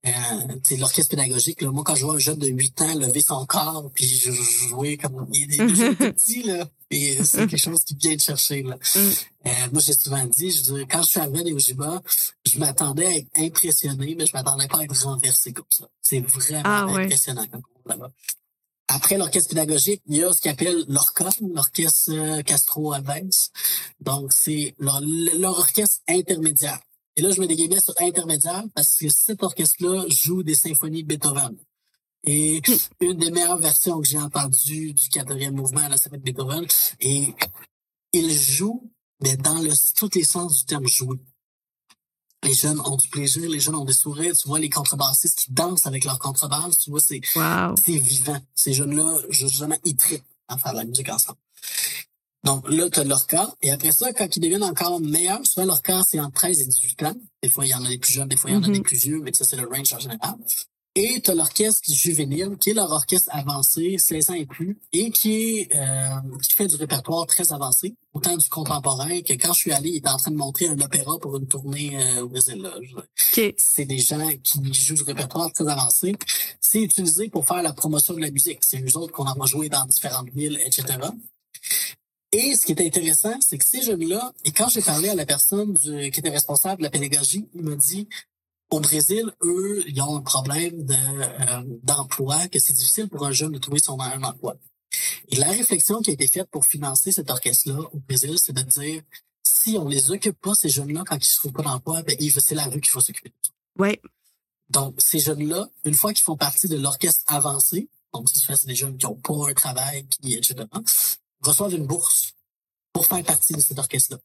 [0.06, 1.60] Euh, l'orchestre pédagogique.
[1.60, 4.96] Là, moi, quand je vois un jeune de 8 ans lever son corps, puis jouer
[4.96, 8.62] comme il est déjà tout petit, là, et c'est quelque chose qui vient de chercher.
[8.62, 8.76] Là.
[8.76, 8.98] Mm.
[9.46, 12.02] Euh, moi, j'ai souvent dit, je dis, quand je suis arrivé à Néojiba,
[12.46, 15.88] je m'attendais à être impressionné, mais je m'attendais pas à être renversé comme ça.
[16.00, 17.04] C'est vraiment Ah ouais.
[17.04, 17.58] impressionnant on
[17.88, 18.10] va là-bas.
[18.88, 23.50] Après l'orchestre pédagogique, il y a ce qu'on appelle l'ORCA, l'orchestre euh, Castro Alves.
[24.00, 26.80] Donc, c'est leur, leur orchestre intermédiaire.
[27.16, 31.02] Et là, je mets des guillemets sur intermédiaire parce que cet orchestre-là joue des symphonies
[31.02, 31.56] de Beethoven.
[32.24, 32.62] Et
[33.00, 36.66] une des meilleures versions que j'ai entendues du quatrième mouvement, là, ça fait de Beethoven.
[37.00, 37.34] Et
[38.12, 41.18] il joue, mais dans le, tous les sens du terme jouer.
[42.44, 44.34] Les jeunes ont du plaisir, les jeunes ont des sourires.
[44.36, 46.78] Tu vois les contrebassistes qui dansent avec leur contrebasse.
[46.78, 47.74] Tu vois, c'est Wow.
[47.84, 48.38] c'est vivant.
[48.54, 51.38] Ces jeunes-là, justement, ils trippent à faire de la musique ensemble.
[52.44, 53.52] Donc là, tu as leur cas.
[53.60, 56.66] Et après ça, quand ils deviennent encore meilleurs, souvent leur cas, c'est entre 13 et
[56.66, 57.16] 18 ans.
[57.42, 58.68] Des fois, il y en a des plus jeunes, des fois, il y en a
[58.68, 60.36] des plus vieux, mais ça, c'est le range en général.
[61.00, 65.12] Et tu as l'orchestre juvénile, qui est leur orchestre avancé, 16 ans et plus, et
[65.12, 66.08] qui est euh,
[66.42, 69.96] qui fait du répertoire très avancé, autant du contemporain que quand je suis allé, il
[69.98, 72.60] était en train de montrer un opéra pour une tournée euh, au Brésil.
[72.60, 72.74] là.
[72.82, 73.54] Je- OK.
[73.56, 76.16] c'est des gens qui jouent du répertoire très avancé.
[76.60, 78.58] C'est utilisé pour faire la promotion de la musique.
[78.62, 80.98] C'est eux autres qu'on envoie jouer dans différentes villes, etc.
[82.32, 85.24] Et ce qui est intéressant, c'est que ces jeunes-là, et quand j'ai parlé à la
[85.24, 88.06] personne du- qui était responsable de la pédagogie, il m'a dit,
[88.70, 93.32] Au Brésil, eux, ils ont un problème de, euh, d'emploi, que c'est difficile pour un
[93.32, 94.56] jeune de trouver son un emploi.
[95.28, 98.62] Et la réflexion qui a été faite pour financer cet orchestre-là au Brésil, c'est de
[98.62, 99.02] dire
[99.42, 102.54] si on les occupe pas, ces jeunes-là, quand ils se trouvent pas d'emploi, ben, c'est
[102.54, 103.32] la rue qu'il faut s'occuper.
[103.78, 104.00] Ouais.
[104.70, 108.96] Donc, ces jeunes-là, une fois qu'ils font partie de l'orchestre avancé, donc c'est des jeunes
[108.96, 110.64] qui ont pas un travail, qui, etc.,
[111.40, 112.34] reçoivent une bourse
[112.92, 114.18] pour faire partie de cet orchestre-là,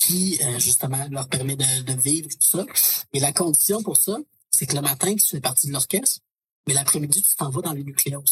[0.00, 2.64] qui, euh, justement, leur permet de, de, vivre tout ça.
[3.12, 4.16] Et la condition pour ça,
[4.50, 6.20] c'est que le matin, tu fais partie de l'orchestre,
[6.66, 8.24] mais l'après-midi, tu t'en vas dans les nucléos.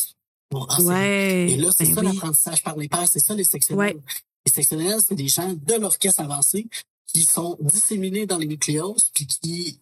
[0.81, 2.07] ouais, Et là, c'est ben ça oui.
[2.07, 3.97] l'apprentissage par les pairs, c'est ça les sectionnels.
[3.97, 4.03] Ouais.
[4.47, 6.67] Les sectionnels, c'est des gens de l'orchestre avancé
[7.07, 9.81] qui sont disséminés dans les nucléos, puis qui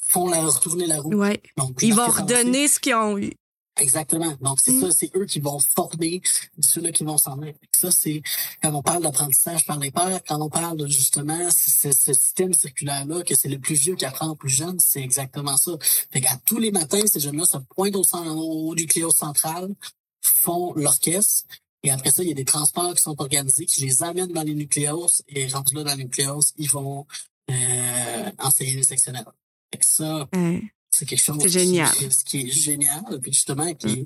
[0.00, 1.14] font la, retourner la roue.
[1.14, 1.40] Ouais.
[1.56, 3.32] Donc, Ils vont l'orchestre avancé- redonner ce qu'ils ont eu.
[3.78, 4.36] Exactement.
[4.42, 4.80] Donc, c'est Mm.
[4.82, 6.20] ça, c'est eux qui vont former
[6.60, 7.56] ceux-là qui vont s'en aller.
[7.74, 8.22] Ça, c'est
[8.62, 12.52] quand on parle d'apprentissage par les pairs, quand on parle de justement ce, ce- système
[12.52, 15.72] circulaire-là, que c'est le plus vieux qui apprend au plus jeune, c'est exactement ça.
[16.10, 19.74] Fait qu'à tous les matins, ces jeunes-là se pointent au, au nucléo central,
[20.20, 21.44] font l'orchestre,
[21.82, 24.42] et après ça, il y a des transports qui sont organisés, qui les amènent dans
[24.42, 27.06] les nucléos, et rendus là dans les nucléos, ils vont
[27.50, 29.32] euh, enseigner les sectionnaires.
[29.72, 30.62] Fait que ça, Ouais.
[30.92, 31.90] C'est quelque chose qui- génial.
[31.92, 34.04] Qui, ce qui est génial, puis justement, qui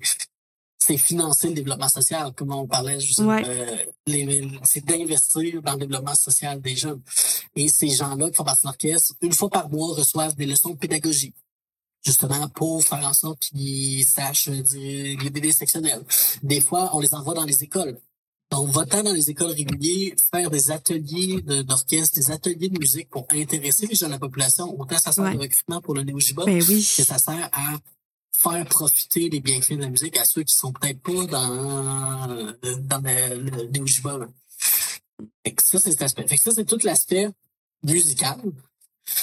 [0.78, 3.30] c'est financer le développement social, comme on parlait justement.
[3.34, 3.42] Ouais.
[3.44, 3.76] euh,
[4.64, 7.02] c'est d'investir dans le développement social des jeunes.
[7.56, 10.70] Et ces gens-là qui font partie de l'orchestre, une fois par mois, reçoivent des leçons
[10.70, 11.34] de pédagogie.
[12.04, 16.04] Justement, pour faire en sorte qu'ils sachent euh, dire, les bébés sectionnels.
[16.44, 17.98] Des fois, on les envoie dans les écoles.
[18.52, 23.08] Donc, votant dans les écoles réguliers, faire des ateliers de- d'orchestre, des ateliers de musique
[23.10, 25.34] pour intéresser les jeunes de la population, autant ça sert Ouais.
[25.34, 26.76] de recrutement pour le Néo-Jiba, Ben oui.
[26.96, 27.76] que ça sert à
[28.32, 33.02] faire profiter des bienfaits de la musique à ceux qui sont peut-être pas dans, dans
[33.02, 34.28] le, le.
[35.44, 36.26] Fait que ça, c'est cet aspect.
[36.28, 37.28] Fait que ça, c'est tout l'aspect
[37.82, 38.38] musical.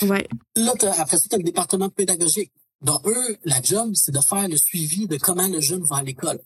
[0.02, 0.28] Ouais.
[0.56, 2.52] Là, après ça, tu as le département pédagogique.
[2.82, 6.04] Donc, eux, la job, c'est de faire le suivi de comment le jeune va à
[6.04, 6.42] l'école.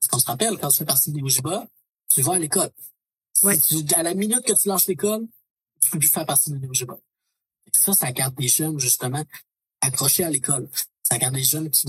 [0.00, 1.66] Parce qu'on se rappelle, quand tu fais partie des Ojiba,
[2.14, 2.70] tu vas à l'école.
[3.34, 3.58] Si Ouais.
[3.58, 5.26] tu- à la minute que tu lâches l'école,
[5.80, 6.96] tu peux plus faire partie des Ojiba.
[7.72, 9.24] Ça, ça garde des jeunes, justement,
[9.80, 10.68] accrochés à l'école.
[11.02, 11.86] Ça garde des jeunes qui,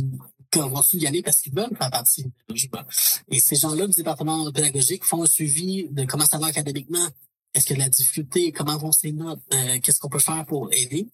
[0.52, 2.86] qui vont y aller parce qu'ils veulent faire partie des Ojiba.
[3.30, 7.08] Et ces gens-là du département pédagogique font un suivi de comment ça va académiquement.
[7.54, 8.52] Est-ce qu'il y a de la difficulté?
[8.52, 9.40] Comment vont ces notes?
[9.54, 11.08] Euh, Qu'est-ce qu'on peut faire pour aider?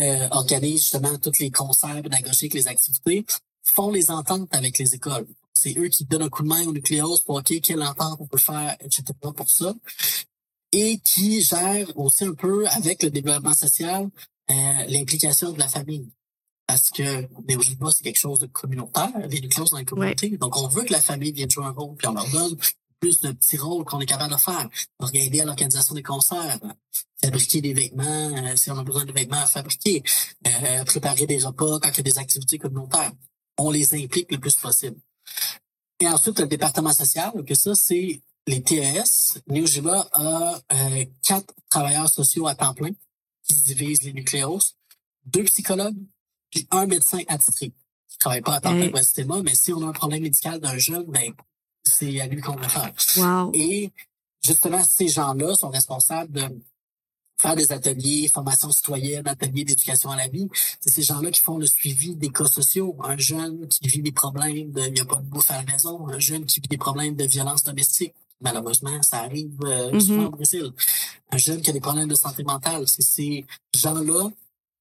[0.00, 3.24] euh, organisent justement tous les concerts pédagogiques, les activités,
[3.74, 5.26] font les ententes avec les écoles.
[5.54, 8.26] C'est eux qui donnent un coup de main au nucléos pour OK, quelle entente on
[8.26, 9.04] peut faire, etc.
[9.20, 9.74] pour ça.
[10.72, 14.10] Et qui gèrent aussi un peu avec le développement social
[14.50, 16.08] euh, l'implication de la famille.
[16.66, 20.36] Parce que les Ojiba, c'est quelque chose de communautaire, les nucléos dans les communautés.
[20.36, 22.56] Donc, on veut que la famille vienne jouer un rôle, puis on leur donne
[23.00, 24.68] plus de petits rôles qu'on est capable de faire.
[25.12, 26.58] Aider à l'organisation des concerts,
[27.22, 30.02] fabriquer des vêtements, euh, si on a besoin de vêtements à fabriquer,
[30.46, 33.12] euh, préparer des repas quand il y a des activités communautaires.
[33.58, 34.96] On les implique le plus possible.
[36.00, 39.40] Et ensuite, le département social, que ça, c'est les TES.
[39.48, 42.90] Néojiba a euh, quatre travailleurs sociaux à temps plein
[43.42, 44.60] qui se divisent les nucléos,
[45.24, 45.96] deux psychologues,
[46.50, 47.72] puis un médecin attitré
[48.08, 48.90] qui travaille pas à temps plein Hey.
[48.90, 49.00] pour
[49.36, 51.32] le mais si on a un problème médical d'un jeune, ben,
[51.84, 52.92] c'est à lui qu'on va faire.
[53.16, 53.52] Wow.
[53.54, 53.92] Et
[54.42, 56.48] justement, ces gens-là sont responsables de
[57.38, 60.48] faire des ateliers, formation citoyenne, ateliers d'éducation à la vie.
[60.80, 62.96] C'est ces gens-là qui font le suivi des cas sociaux.
[63.04, 65.72] Un jeune qui vit des problèmes de, il n'y a pas de bouffe à la
[65.72, 68.14] maison, un jeune qui vit des problèmes de violence domestique.
[68.40, 70.00] Malheureusement, ça arrive euh, Mhm.
[70.00, 70.70] souvent au Brésil.
[71.30, 72.86] Un jeune qui a des problèmes de santé mentale.
[72.86, 74.30] C'est ces gens-là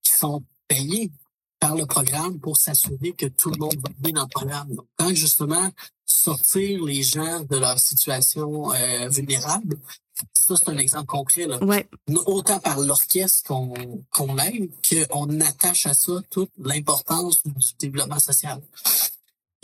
[0.04, 1.12] qui sont payés
[1.60, 4.76] par le programme pour s'assurer que tout le monde va bien dans le programme.
[4.76, 5.70] Donc, quand justement
[6.16, 9.78] sortir les gens de leur situation euh, vulnérable,
[10.34, 11.46] ça c'est un exemple concret.
[11.48, 11.64] Là.
[11.64, 11.88] Ouais.
[12.26, 13.74] Autant par l'orchestre qu'on
[14.12, 14.70] qu'on l'aide,
[15.12, 18.62] qu'on attache à ça toute l'importance du développement social.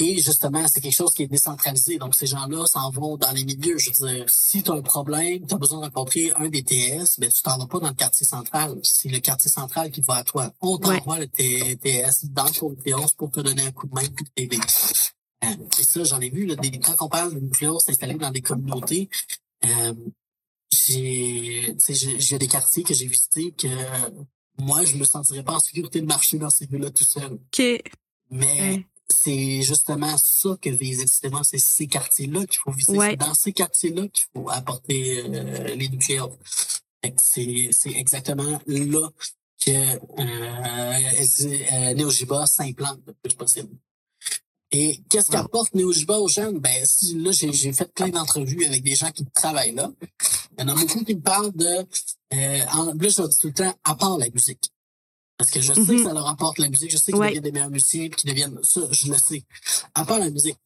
[0.04, 2.00] Et justement, c'est quelque chose qui est décentralisé.
[2.00, 3.78] Donc, ces gens-là s'en vont dans les milieux.
[3.78, 6.64] Je veux dire, si tu as un problème, tu as besoin de rencontrer un des
[6.64, 8.80] TS, ben, tu t'en vas pas dans le quartier central.
[8.82, 10.52] C'est le quartier central qui va à toi.
[10.60, 14.08] On t'envoie le T- TS dans ton nucléos pour te donner un coup de main
[14.18, 14.58] pour t'aider.
[15.44, 18.42] Et ça, j'en ai vu, là, des, quand on parle de nucléos installés dans des
[18.42, 19.10] communautés,
[19.66, 19.94] euh,
[20.72, 23.68] j'ai, tu sais, j'ai des quartiers que j'ai visités que
[24.58, 27.34] moi, je me sentirais pas en sécurité de marcher dans ces rues-là tout seul.
[27.34, 27.60] OK.
[28.30, 28.86] Mais Ouais.
[29.10, 32.98] c'est justement ça que vise justement, c'est ces quartiers-là qu'il faut viser.
[32.98, 33.10] Ouais.
[33.12, 36.32] C'est dans ces quartiers-là qu'il faut apporter euh, les que
[37.18, 39.10] C'est c'est exactement là
[39.66, 40.94] que euh, euh,
[42.46, 43.76] s'implante le plus possible.
[44.74, 46.60] Et qu'est-ce qu'apporte Néojiba aux jeunes?
[46.60, 49.92] Ben, si- là, j'ai j'ai fait plein d'entrevues avec des gens qui travaillent là.
[50.58, 51.66] Il y en a beaucoup qui me parlent de...
[52.34, 54.72] Euh, en, là, je dis tout le temps, à part la musique.
[55.38, 57.28] Parce que je sais que ça leur apporte la musique, je sais qu'ils Ouais.
[57.30, 59.44] deviennent des meilleurs musiciens, puis qu'ils deviennent ça, je le sais.
[59.96, 60.58] À part la musique,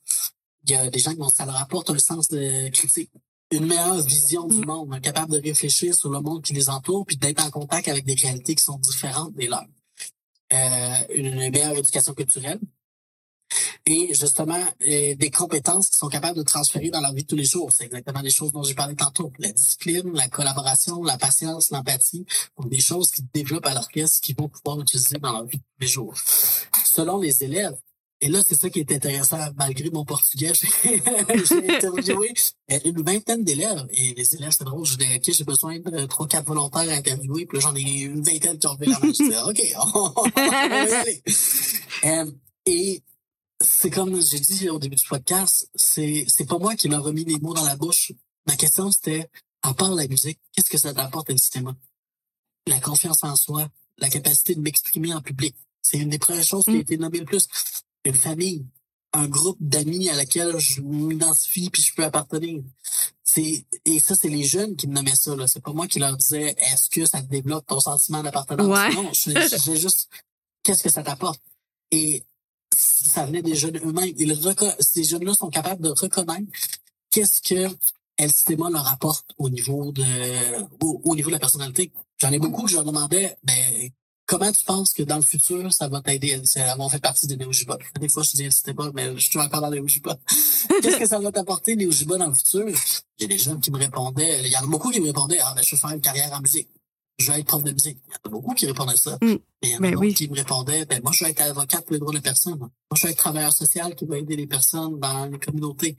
[0.67, 3.09] il y a des gens qui vont, ça leur apporte un sens de critique,
[3.51, 4.65] une meilleure vision du Mm.
[4.65, 8.05] monde, capable de réfléchir sur le monde qui les entoure, puis d'être en contact avec
[8.05, 9.65] des réalités qui sont différentes des leurs.
[10.53, 12.59] Euh, une meilleure éducation culturelle,
[13.85, 17.35] et justement euh, des compétences qui sont capables de transférer dans leur vie de tous
[17.35, 17.71] les jours.
[17.71, 19.31] C'est exactement les choses dont j'ai parlé tantôt.
[19.39, 22.25] La discipline, la collaboration, la patience, l'empathie,
[22.57, 25.63] donc des choses qui développent à l'orchestre qu'ils vont pouvoir utiliser dans leur vie de
[25.63, 26.15] tous les jours.
[26.85, 27.75] Selon les élèves,
[28.21, 30.53] et là, c'est ça qui est intéressant, malgré mon portugais,
[30.83, 32.33] j'ai interviewé
[32.71, 33.85] euh, une vingtaine d'élèves.
[33.91, 36.93] Et les élèves, c'est drôle, je dis, OK, j'ai besoin de trois, quatre volontaires à
[36.93, 37.45] interviewer.
[37.45, 39.13] Puis là, j'en ai une vingtaine qui ont levé la main.
[39.13, 39.61] Je dis, OK,
[39.95, 41.21] on, va aller.
[42.05, 42.31] Euh,
[42.65, 43.03] et
[43.65, 47.25] c'est comme j'ai dit au début du podcast, c'est c'est pas moi qui m'a remis
[47.25, 48.11] les mots dans la bouche.
[48.47, 49.29] Ma question c'était,
[49.61, 51.75] à part la musique, qu'est-ce que ça t'apporte cinéma?
[52.67, 55.55] La confiance en soi, la capacité de m'exprimer en public.
[55.81, 56.79] C'est une des premières choses qui a Mm.
[56.81, 57.47] été nommée le plus.
[58.05, 58.65] Une famille,
[59.13, 62.63] un groupe d'amis à laquelle je m'identifie puis je peux appartenir.
[63.23, 65.47] C'est et ça c'est les jeunes qui me nommaient ça là.
[65.47, 68.67] C'est pas moi qui leur disais est-ce que ça te développe ton sentiment d'appartenance?
[68.67, 68.93] Ouais.
[68.95, 70.09] Non, je je disais juste
[70.63, 71.41] qu'est-ce que ça t'apporte?
[71.91, 72.23] Et
[72.77, 74.13] ça venait des jeunes eux-mêmes.
[74.79, 76.51] Ces jeunes-là sont capables de reconnaître
[77.11, 77.73] qu'est-ce que
[78.17, 80.03] El Sistema leur apporte au niveau de
[80.81, 81.91] au, au niveau de la personnalité.
[82.17, 83.89] J'en ai beaucoup que je leur demandais, ben
[84.25, 87.35] comment tu penses que dans le futur ça va t'aider C'est avoir fait partie de
[87.35, 87.77] Neo Jiba.
[87.99, 90.17] Des fois je dis El Sistema, mais je suis encore dans Neo Jiba.
[90.81, 92.67] qu'est-ce que ça va t'apporter Neo Jiba dans le futur?
[93.19, 95.53] J'ai des jeunes qui me répondaient, il y en a beaucoup qui me répondaient, ah
[95.55, 96.69] ben je veux faire une carrière en musique.
[97.17, 97.97] Je veux être prof de musique.
[98.07, 99.17] Il y en a beaucoup qui répondaient ça.
[99.21, 99.27] Mm.
[99.27, 100.13] Mais il y en a Ben oui.
[100.13, 102.57] qui me répondaient, ben moi je veux être avocat pour les droits des personnes.
[102.59, 105.95] Moi je veux être travailleur social qui va aider les personnes dans les communautés.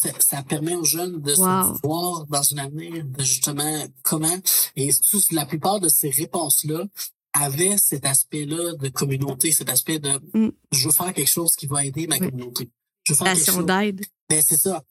[0.00, 1.76] Ça, ça permet aux jeunes de Wow.
[1.76, 4.36] se voir dans un avenir, de justement comment.
[4.74, 6.84] Et tout, la plupart de ces réponses-là
[7.32, 10.50] avaient cet aspect-là de communauté, cet aspect de Mm.
[10.72, 12.28] je veux faire quelque chose qui va aider ma Oui.
[12.30, 12.70] communauté.
[13.04, 13.66] Je veux faire quelque Station chose.
[13.66, 14.04] d'aide.
[14.28, 14.82] Ben, c'est ça.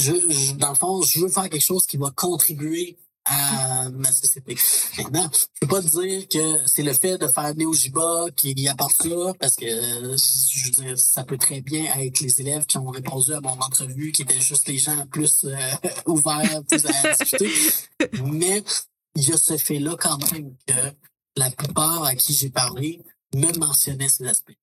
[0.00, 4.10] Je, je- dans le fond, je veux faire quelque chose qui va contribuer à ma
[4.12, 4.56] société.
[4.98, 8.68] Maintenant, je peux pas te dire que c'est le fait de faire Néo Jiba qui
[8.68, 12.78] apporte ça, parce que je veux dire, ça peut très bien être les élèves qui
[12.78, 15.56] ont répondu à mon entrevue, qui étaient juste les gens plus euh,
[16.06, 17.52] ouverts, plus à discuter.
[18.24, 18.62] Mais
[19.14, 20.74] il y a ce fait-là quand même que
[21.36, 23.00] la plupart à qui j'ai parlé
[23.34, 24.56] me mentionnaient ces aspects.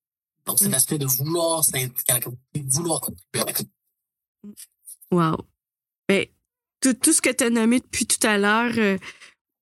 [0.46, 0.74] Donc, cet Mm.
[0.74, 4.64] aspect de vouloir s'impliquer à la communauté, vouloir contribuer à la communauté.
[5.10, 5.36] Wow.
[6.08, 6.26] Ben,
[6.80, 8.98] tout, tout ce que tu as nommé depuis tout à l'heure, euh,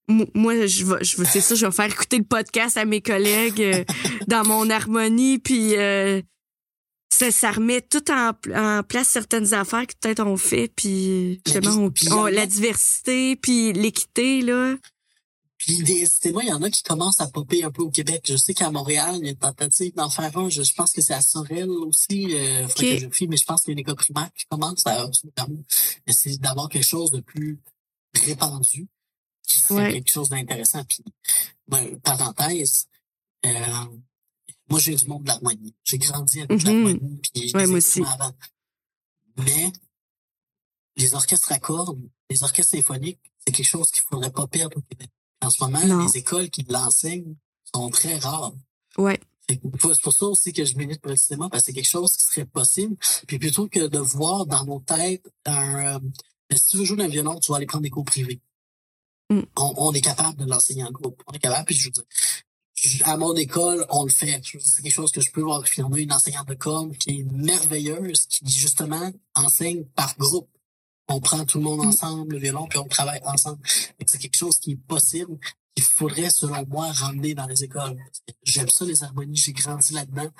[0.08, 2.84] mo- moi, je vais, je vais, c'est ça, je vais faire écouter le podcast à
[2.84, 3.84] mes collègues euh,
[4.28, 6.20] dans mon harmonie, puis euh,
[7.12, 11.74] ça, ça remet tout en, en place certaines affaires que peut-être on fait, puis justement,
[11.86, 14.74] on- on- la diversité, puis l'équité, là.
[15.58, 18.24] Puis des cinémas, il y en a qui commencent à popper un peu au Québec.
[18.28, 20.48] Je sais qu'à Montréal, il y a une tentative d'en faire un.
[20.48, 22.28] Je, je pense que c'est à Sorel aussi.
[22.34, 25.10] Euh, que je mais je pense qu'il y a une école primaire qui commence à
[26.06, 27.58] c'est d'avoir quelque chose de plus
[28.14, 28.88] répandu,
[29.46, 29.92] qui serait Ouais.
[29.94, 30.84] quelque chose d'intéressant.
[30.84, 31.02] Puis,
[31.66, 32.86] ben, parenthèse,
[33.44, 33.50] euh,
[34.70, 35.74] moi j'ai du monde de l'harmonie.
[35.84, 36.66] J'ai grandi avec Mhm.
[36.66, 38.32] l'harmonie, puis Ouais, moi instruments avant.
[39.38, 39.72] Mais
[40.96, 42.00] les orchestres à cordes,
[42.30, 45.10] les orchestres symphoniques, c'est quelque chose qu'il faudrait pas perdre au Québec.
[45.42, 46.04] En ce moment, Non.
[46.06, 47.34] les écoles qui l'enseignent
[47.74, 48.52] sont très rares.
[48.96, 49.20] Ouais.
[49.48, 49.60] C'est
[50.02, 52.24] pour ça aussi que je milite pour le cinéma, parce que c'est quelque chose qui
[52.24, 52.96] serait possible.
[53.26, 55.96] Puis plutôt que de voir dans nos têtes un...
[55.96, 56.00] euh,
[56.54, 58.40] si tu veux jouer d'un violon, tu vas aller prendre des cours privés.
[59.30, 59.40] Mm.
[59.56, 61.22] On, on est capable de l'enseigner en groupe.
[61.26, 61.64] On est capable.
[61.66, 62.04] Puis je veux dire,
[63.08, 64.40] à mon école, on le fait.
[64.60, 65.62] C'est quelque chose que je peux voir.
[65.62, 70.48] A une enseignante de cordes qui est merveilleuse, qui justement enseigne par groupe.
[71.08, 71.88] On prend tout le monde Mm.
[71.88, 73.60] ensemble, le violon, puis on travaille ensemble.
[74.06, 75.38] C'est quelque chose qui est possible,
[75.74, 77.96] qu'il faudrait, selon moi, ramener dans les écoles.
[78.44, 80.30] J'aime ça, les harmonies, j'ai grandi là-dedans.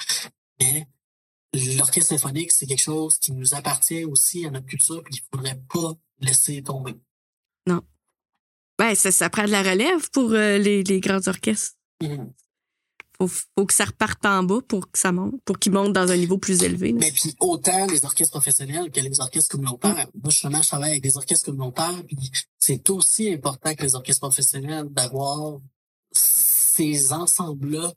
[0.60, 0.86] Mais
[1.76, 5.60] l'orchestre symphonique, c'est quelque chose qui nous appartient aussi à notre culture, puis il faudrait
[5.72, 6.94] pas laisser tomber.
[8.80, 11.76] Ben, ça, ça prend de la relève pour euh, les, les grands orchestres.
[12.00, 12.32] Mhm.
[13.20, 16.10] Faut, faut que ça reparte en bas pour que ça monte, pour qu'ils montent dans
[16.12, 16.92] un niveau plus élevé.
[16.92, 20.06] Mais puis autant les orchestres professionnels que les orchestres communautaires.
[20.14, 24.20] Moi, justement, je travaille avec des orchestres communautaires, puis c'est aussi important que les orchestres
[24.20, 25.58] professionnels d'avoir
[26.12, 27.92] ces ensembles-là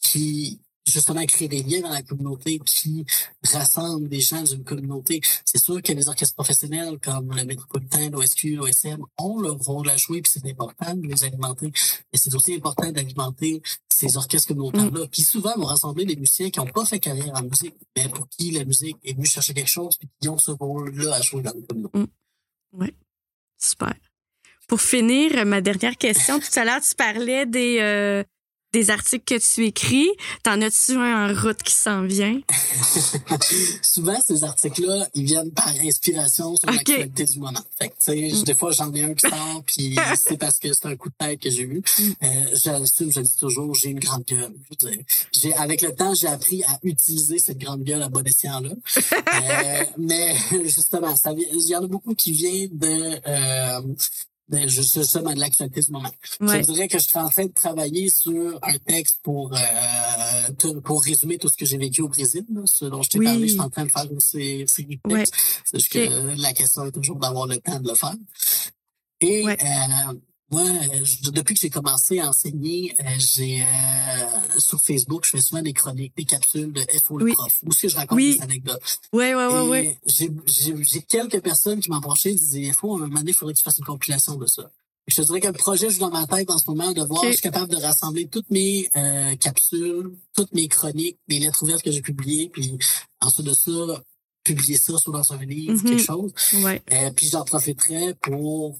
[0.00, 0.60] qui
[0.96, 3.04] justement créent des liens dans la communauté, qui
[3.52, 5.20] rassemblent des gens d'une communauté.
[5.44, 9.96] C'est sûr que les orchestres professionnels comme le Métropolitain, l'OSQ, l'OSM ont leur rôle à
[9.96, 11.70] jouer, puis c'est important de les alimenter.
[12.12, 16.58] Mais c'est aussi important d'alimenter ces orchestres communautaires-là, qui souvent vont rassembler des musiciens qui
[16.58, 19.70] n'ont pas fait carrière en musique, mais pour qui la musique est venue chercher quelque
[19.70, 21.98] chose, puis qui ont ce rôle-là à jouer dans la communauté.
[23.58, 23.94] Super.
[24.68, 28.24] Pour finir, ma dernière question, tout à l'heure, tu parlais des, euh,
[28.76, 30.10] des articles que tu écris?
[30.42, 32.40] T'en as-tu un en route qui s'en vient?
[33.82, 36.76] Souvent, ces articles-là, ils viennent par inspiration sur Ok.
[36.76, 37.60] l'actualité du moment.
[37.78, 40.96] Fait que, des fois, j'en ai un qui sort, puis c'est parce que c'est un
[40.96, 41.78] coup de tête que j'ai eu.
[41.78, 42.02] Mm.
[42.22, 44.52] Euh, j'assume, je dis toujours, j'ai une grande gueule.
[45.32, 48.70] J'ai, avec le temps, j'ai appris à utiliser cette grande gueule à bon escient-là.
[49.36, 53.82] Euh, mais, justement, il y en a beaucoup qui viennent de, euh,
[54.48, 56.10] de, justement, de l'actualité du moment.
[56.40, 56.62] Ouais.
[56.62, 59.58] Je dirais que je suis en train de travailler sur un texte pour euh,
[60.58, 63.18] tout- pour résumer tout ce que j'ai vécu au Brésil, là, ce dont je t'ai
[63.18, 63.24] Oui.
[63.24, 63.48] parlé.
[63.48, 65.34] Je suis en train de faire une sé- série de textes.
[65.64, 68.14] C'est juste que la question est toujours d'avoir le temps de le faire.
[69.20, 69.56] Et Ouais.
[69.62, 70.14] euh,
[70.50, 70.62] moi,
[71.02, 75.62] je- depuis que j'ai commencé à enseigner, euh, j'ai euh, sur Facebook, je fais souvent
[75.62, 77.32] des chroniques, des capsules de FO le Oui.
[77.32, 78.36] prof, où que je raconte Oui.
[78.36, 79.00] des anecdotes.
[79.12, 79.98] Ouais, ouais, Et ouais.
[80.06, 83.32] j'ai- J'ai j'ai quelques personnes qui m'ont approché et disaient, FO, à un moment donné,
[83.32, 84.70] il faudrait que tu fasses une compilation de ça.
[85.08, 87.20] Je te dirais que le projet joue dans ma tête en ce moment de voir
[87.20, 91.62] si je suis capable de rassembler toutes mes euh, capsules, toutes mes chroniques, mes lettres
[91.62, 92.76] ouvertes que j'ai publiées, puis
[93.20, 94.02] ensuite de ça,
[94.42, 95.82] publier ça soit dans un livre, Mhm.
[95.82, 96.32] quelque chose.
[96.62, 96.82] Ouais.
[96.92, 98.78] Euh, puis j'en profiterai pour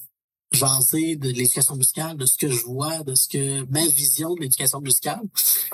[0.57, 4.41] jaser de l'éducation musicale, de ce que je vois, de ce que ma vision de
[4.41, 5.21] l'éducation musicale.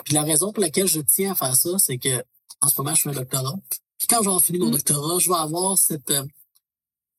[0.05, 2.23] Puis la raison pour laquelle je tiens à faire ça, c'est que
[2.61, 3.57] en ce moment, je fais un doctorat.
[3.99, 4.73] Puis quand avoir fini mon Mm.
[4.73, 6.25] doctorat, je vais avoir cette euh,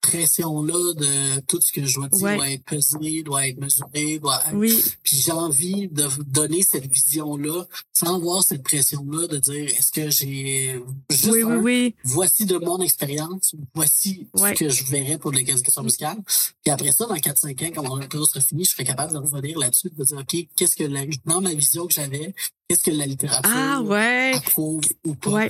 [0.03, 2.35] pression-là de tout ce que je dois dire Ouais.
[2.35, 4.53] doit être pesé, doit être mesuré, doit être...
[4.55, 4.83] Oui.
[5.01, 10.09] Puis j'ai envie de donner cette vision-là sans avoir cette pression-là de dire est-ce que
[10.09, 10.79] j'ai
[11.09, 11.95] juste Oui, oui, un, oui.
[12.03, 14.53] voici de mon expérience, voici Ouais.
[14.55, 16.17] ce que je verrais pour l'éducation musicale.
[16.63, 19.17] Puis après ça, dans 4-5 ans, quand mon doctorat sera fini, je serai capable de
[19.17, 22.33] revenir là-dessus, de dire, OK, qu'est-ce que la, dans ma vision que j'avais,
[22.67, 24.33] qu'est-ce que la littérature Ah, ouais.
[24.35, 25.29] approuve ou pas.
[25.31, 25.47] Ouais.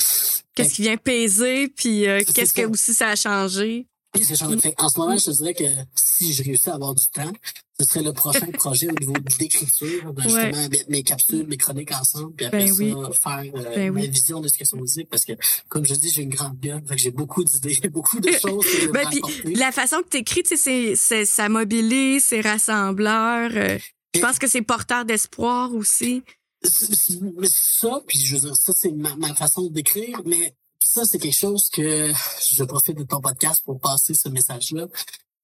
[0.56, 3.88] Qu'est-ce qui vient peser, puis euh, qu'est-ce que aussi ça a changé?
[4.22, 4.58] C'est changé.
[4.60, 5.64] Fait en ce moment, je te dirais que
[5.96, 7.32] si je réussis à avoir du temps,
[7.80, 11.58] ce serait le prochain projet au niveau de l'écriture, de justement mettre mes capsules, mes
[11.58, 12.94] chroniques ensemble, puis après Ben ça, oui.
[13.20, 14.08] faire euh, Ben ma oui.
[14.10, 15.34] vision de ce que c'est musique, parce que,
[15.68, 18.66] comme je dis, j'ai une grande gueule, fait que j'ai beaucoup d'idées, beaucoup de choses
[18.66, 23.50] que Ben, puis la façon que tu écris, tu sais, c'est, ça mobilise, c'est rassembleur.
[23.56, 23.80] euh,
[24.16, 26.22] je pense que c'est porteur d'espoir aussi.
[26.64, 31.38] Ça, puis je veux dire, ça, c'est ma, ma façon d'écrire, mais ça, c'est quelque
[31.38, 32.12] chose que
[32.52, 34.88] je profite de ton podcast pour passer ce message-là.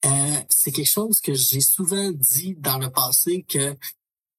[0.06, 3.76] Euh, c'est quelque chose que j'ai souvent dit dans le passé que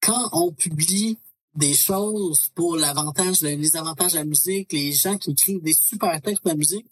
[0.01, 1.19] quand on publie
[1.55, 6.21] des choses pour l'avantage, les avantages de la musique, les gens qui écrivent des super
[6.23, 6.87] textes de la musique,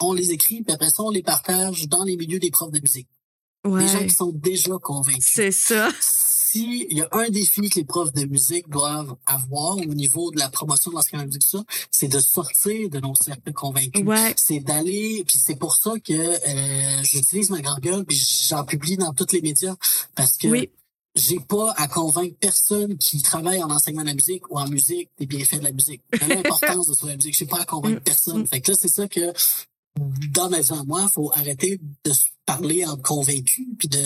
[0.00, 2.80] on les écrit, puis après ça, on les partage dans les milieux des profs de
[2.80, 3.08] musique.
[3.64, 3.84] Ouais.
[3.84, 5.88] Des gens qui sont déjà convaincus C'est ça.
[6.52, 10.30] si il y a un défi que les profs de musique doivent avoir au niveau
[10.30, 14.04] de la promotion de l'enseignement de musique, ça, c'est de sortir de nos cercles convaincus.
[14.04, 14.34] Ouais.
[14.36, 18.16] C'est d'aller, puis c'est pour ça que euh, j'utilise ma grande gueule, puis
[18.48, 19.76] j'en publie dans tous les médias,
[20.14, 20.70] parce que Oui.
[21.14, 25.08] j'ai pas à convaincre personne qui travaille en enseignement de la musique ou en musique
[25.18, 26.02] des bienfaits de la musique.
[26.12, 28.04] De L'importance de la musique, j'ai pas à convaincre Mm.
[28.04, 28.46] personne.
[28.46, 29.32] Fait que là, c'est ça que
[30.30, 33.98] dans ma vie à moi, faut arrêter de se parler en convaincu, puis de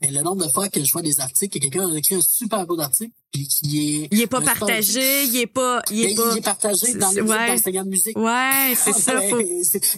[0.00, 2.20] mais le nombre de fois que je vois des articles, que quelqu'un a écrit un
[2.20, 6.12] super beau article, puis qui est Il est pas partagé, il est pas, il Mais
[6.12, 6.30] est pas.
[6.32, 7.56] il est partagé dans groupes ouais.
[7.56, 8.16] de musique.
[8.18, 9.20] Ouais, c'est ça.
[9.22, 9.40] Faut...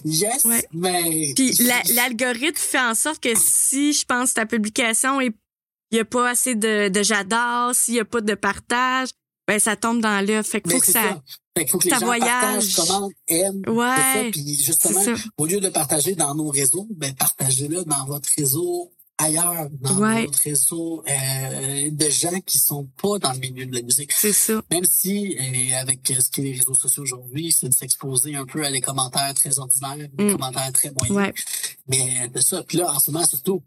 [0.05, 0.67] Yes, Ouais.
[0.73, 5.33] mais Puis la- l'algorithme fait en sorte que si je pense ta publication est
[5.93, 9.09] il y a pas assez de, de j'adore, s'il y a pas de partage,
[9.47, 10.47] ben ça tombe dans l'œuf.
[10.47, 11.21] Fait qu'il mais faut que c'est ça.
[11.57, 12.25] Fait qu'il faut que ça les gens voyage.
[12.41, 13.95] partagent, commentent, aiment, Ouais.
[13.97, 14.29] c'est ça.
[14.31, 15.13] Puis justement, ça.
[15.37, 20.25] au lieu de partager dans nos réseaux, ben partagez-le dans votre réseau ailleurs, dans Ouais.
[20.25, 24.11] votre réseau euh, de gens qui sont pas dans le milieu de la musique.
[24.13, 24.61] C'est ça.
[24.71, 28.45] Même si, euh, avec euh, ce qu'est les réseaux sociaux aujourd'hui, c'est de s'exposer un
[28.45, 30.31] peu à des commentaires très ordinaires, des Mm.
[30.31, 31.17] commentaires très moyens.
[31.17, 31.33] Ouais.
[31.87, 33.61] Mais de ça, puis là, en ce moment, surtout,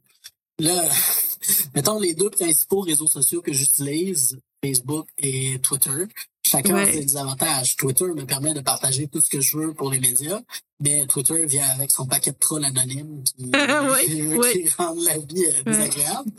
[0.59, 0.89] là,
[1.75, 6.07] mettons les deux principaux réseaux sociaux que j'utilise, Facebook et Twitter.
[6.47, 6.89] Chacun Ouais.
[6.89, 7.77] a ses avantages.
[7.77, 10.41] Twitter me permet de partager tout ce que je veux pour les médias,
[10.81, 13.51] mais Twitter vient avec son paquet de trolls anonymes qui,
[14.79, 16.31] rendent la vie euh, désagréable.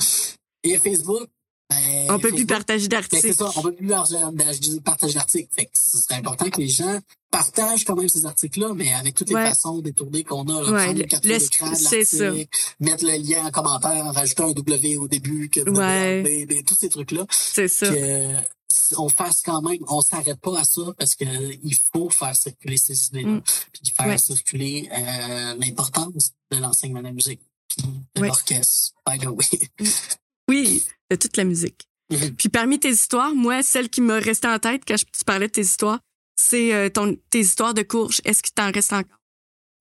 [0.63, 1.28] Et Facebook,
[1.69, 3.36] ben, On peut plus partager ben, c'est d'articles.
[3.36, 5.20] ça, on peut plus partager, partager.
[5.51, 7.00] Fait que ce serait important que les gens
[7.37, 9.47] partagent quand même ces articles-là, mais avec toutes les Ouais.
[9.47, 12.24] façons détournées qu'on a, là, Ouais, prendre le- une capture le- d'écran de c'est ça.
[12.25, 16.63] l'article, mettre le lien en commentaire, rajouter un W au début, que Ouais.
[16.66, 17.87] tous ces trucs-là, C'est ça.
[17.89, 18.36] que
[18.97, 22.78] on fasse quand même, on s'arrête pas à ça parce que il faut faire circuler
[22.78, 23.41] ces idées-là, Mm.
[23.74, 27.39] puis faire circuler euh, l'importance de l'enseignement de la musique,
[27.70, 27.86] puis
[28.16, 29.70] de l'orchestre, by the way.
[30.49, 31.87] Oui, de toute la musique.
[32.12, 32.36] Mhm.
[32.36, 35.47] Puis parmi tes histoires, moi, celle qui m'a resté en tête quand je, tu parlais
[35.47, 35.99] de tes histoires,
[36.36, 38.21] c'est euh, ton tes histoires de courges.
[38.25, 39.20] Est-ce qu'il t'en reste encore?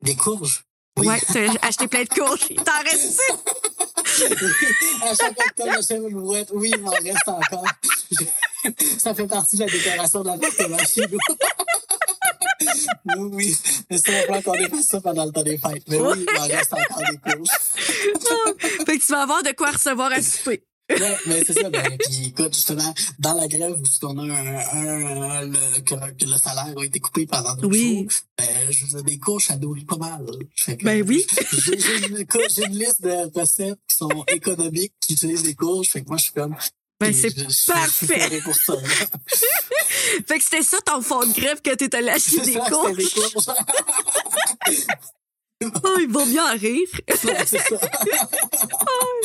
[0.03, 0.65] Des courges?
[0.97, 1.09] Oui.
[1.09, 2.47] Ouais, t'as acheté plein de courges.
[2.51, 3.21] Il t'en reste
[5.03, 6.51] à chaque octobre, j'achète une brouette.
[6.53, 7.67] Oui, il m'en reste encore.
[8.99, 11.19] ça fait partie de la décoration de l'appartement chez nous.
[13.17, 13.57] oui, oui.
[13.91, 15.83] C'est plan qu'on dépasse ça pendant le temps des fêtes.
[15.89, 17.49] Mais oui, il en reste encore des couches.
[18.87, 20.65] fait que tu vas avoir de quoi recevoir à souper.
[20.91, 21.71] Ouais, mais c'est ça.
[21.71, 26.25] Ben, puis écoute, justement, dans la grève où on a un, un, le, que, que,
[26.25, 27.99] le salaire a été coupé pendant deux oui.
[28.03, 30.27] jours, ben, je faisais des couches à nourrir pas mal.
[30.67, 31.27] Que, ben oui.
[31.53, 35.91] J'ai une, une, liste de recettes qui sont économiques, qui utilisent des couches.
[35.91, 36.57] Fait que moi, je suis comme,
[37.01, 37.35] ben, c'est
[37.67, 38.41] parfait.
[38.43, 38.75] Pour ça,
[40.27, 42.71] fait que c'était ça ton fond de grève que t'étais allé acheter des ça.
[42.93, 43.07] Des
[45.85, 46.89] oh, il vaut bien en rire.
[47.09, 47.77] c'est ça.
[48.89, 49.21] oh,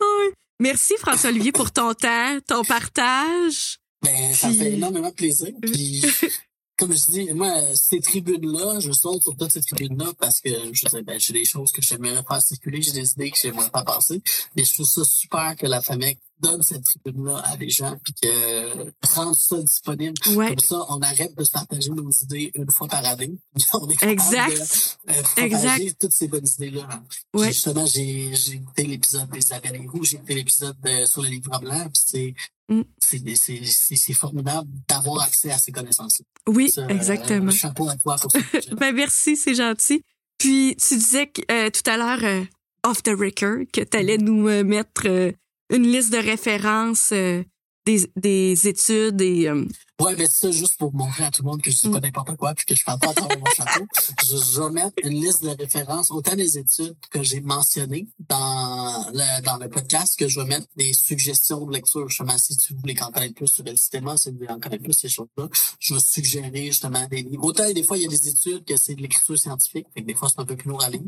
[0.00, 0.30] oh.
[0.58, 3.78] Merci François-Olivier pour ton temps, ton partage.
[4.02, 4.56] Ben, ça Puis...
[4.56, 5.52] fait énormément plaisir.
[5.60, 6.02] Puis,
[6.78, 10.88] comme je dis, moi, ces tribunes-là, je saute sur toutes ces tribunes-là parce que je
[10.88, 13.84] sais, ben, j'ai des choses que j'aimerais faire circuler, j'ai des idées que j'aimerais pas
[13.84, 14.22] passer.
[14.56, 18.14] Mais je trouve ça super que la famille donne cette tribune-là à des gens puis
[18.22, 20.14] que rende ça disponible.
[20.34, 20.48] Ouais.
[20.48, 23.38] Comme ça, on arrête de se partager nos idées une fois par année.
[23.74, 24.98] on est exact.
[25.06, 26.00] De, euh, exact.
[26.00, 27.02] toutes ces bonnes idées-là.
[27.34, 27.48] Ouais.
[27.48, 30.76] Justement, j'ai écouté l'épisode des Appels Rouges, j'ai écouté l'épisode
[31.06, 32.34] sur le livre blanc, puis c'est
[32.68, 32.82] Mm.
[33.00, 36.22] c'est formidable d'avoir accès à ces connaissances.
[36.48, 37.48] Oui, ça, exactement.
[37.48, 38.38] Euh, chapeau à toi pour ça.
[38.72, 40.02] ben merci, c'est gentil.
[40.38, 42.44] Puis tu disais que, euh, tout à l'heure, euh,
[42.84, 45.32] off the record, que tu allais nous euh, mettre
[45.70, 49.50] une liste de références des, des études et
[49.98, 52.00] Ouais, mais c'est ça juste pour montrer à tout le monde que je dis pas
[52.00, 53.86] n'importe quoi puis que je parle pas à travers mon chapeau.
[54.26, 59.06] Je, je, vais mettre une liste de références, autant des études que j'ai mentionnées dans
[59.14, 62.06] le, dans le podcast, que je vais mettre des suggestions de lecture.
[62.10, 64.82] Justement, si tu voulais en connaître plus sur le système, si tu voulais en connaître
[64.82, 65.48] plus ces choses-là,
[65.80, 67.44] je vais suggérer justement des livres.
[67.44, 70.06] Autant des fois, il y a des études que c'est de l'écriture scientifique, fait que
[70.06, 71.00] des fois c'est un peu plus lourd à lire,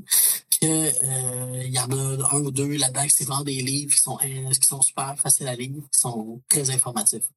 [0.61, 3.93] que euh, il y en a un ou deux là-dedans qui c'est vraiment des livres
[3.93, 7.29] qui sont qui sont super faciles à lire, qui sont très informatifs.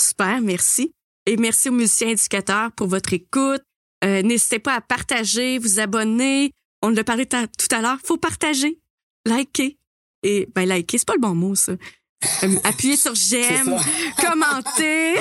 [0.00, 0.94] Super, merci.
[1.26, 3.62] Et merci aux musiciens éducateurs pour votre écoute.
[4.04, 6.52] Euh, N'hésitez pas à partager, vous abonner.
[6.82, 7.36] On l'a parlé tout
[7.70, 7.98] à l'heure.
[8.04, 8.80] faut partager,
[9.24, 9.78] liker.
[10.24, 11.72] Et ben liker, c'est pas le bon mot, ça.
[11.72, 13.76] Euh, appuyer sur j'aime,
[14.20, 15.14] commenter.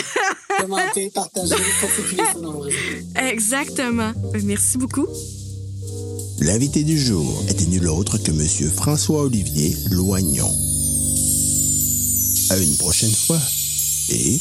[0.59, 1.55] commenter, partager,
[3.15, 4.13] Exactement.
[4.33, 5.07] Ben, merci beaucoup.
[6.39, 10.51] L'invité du jour était nul autre que Monsieur François-Olivier Loignon.
[12.49, 13.39] À une prochaine fois
[14.09, 14.39] et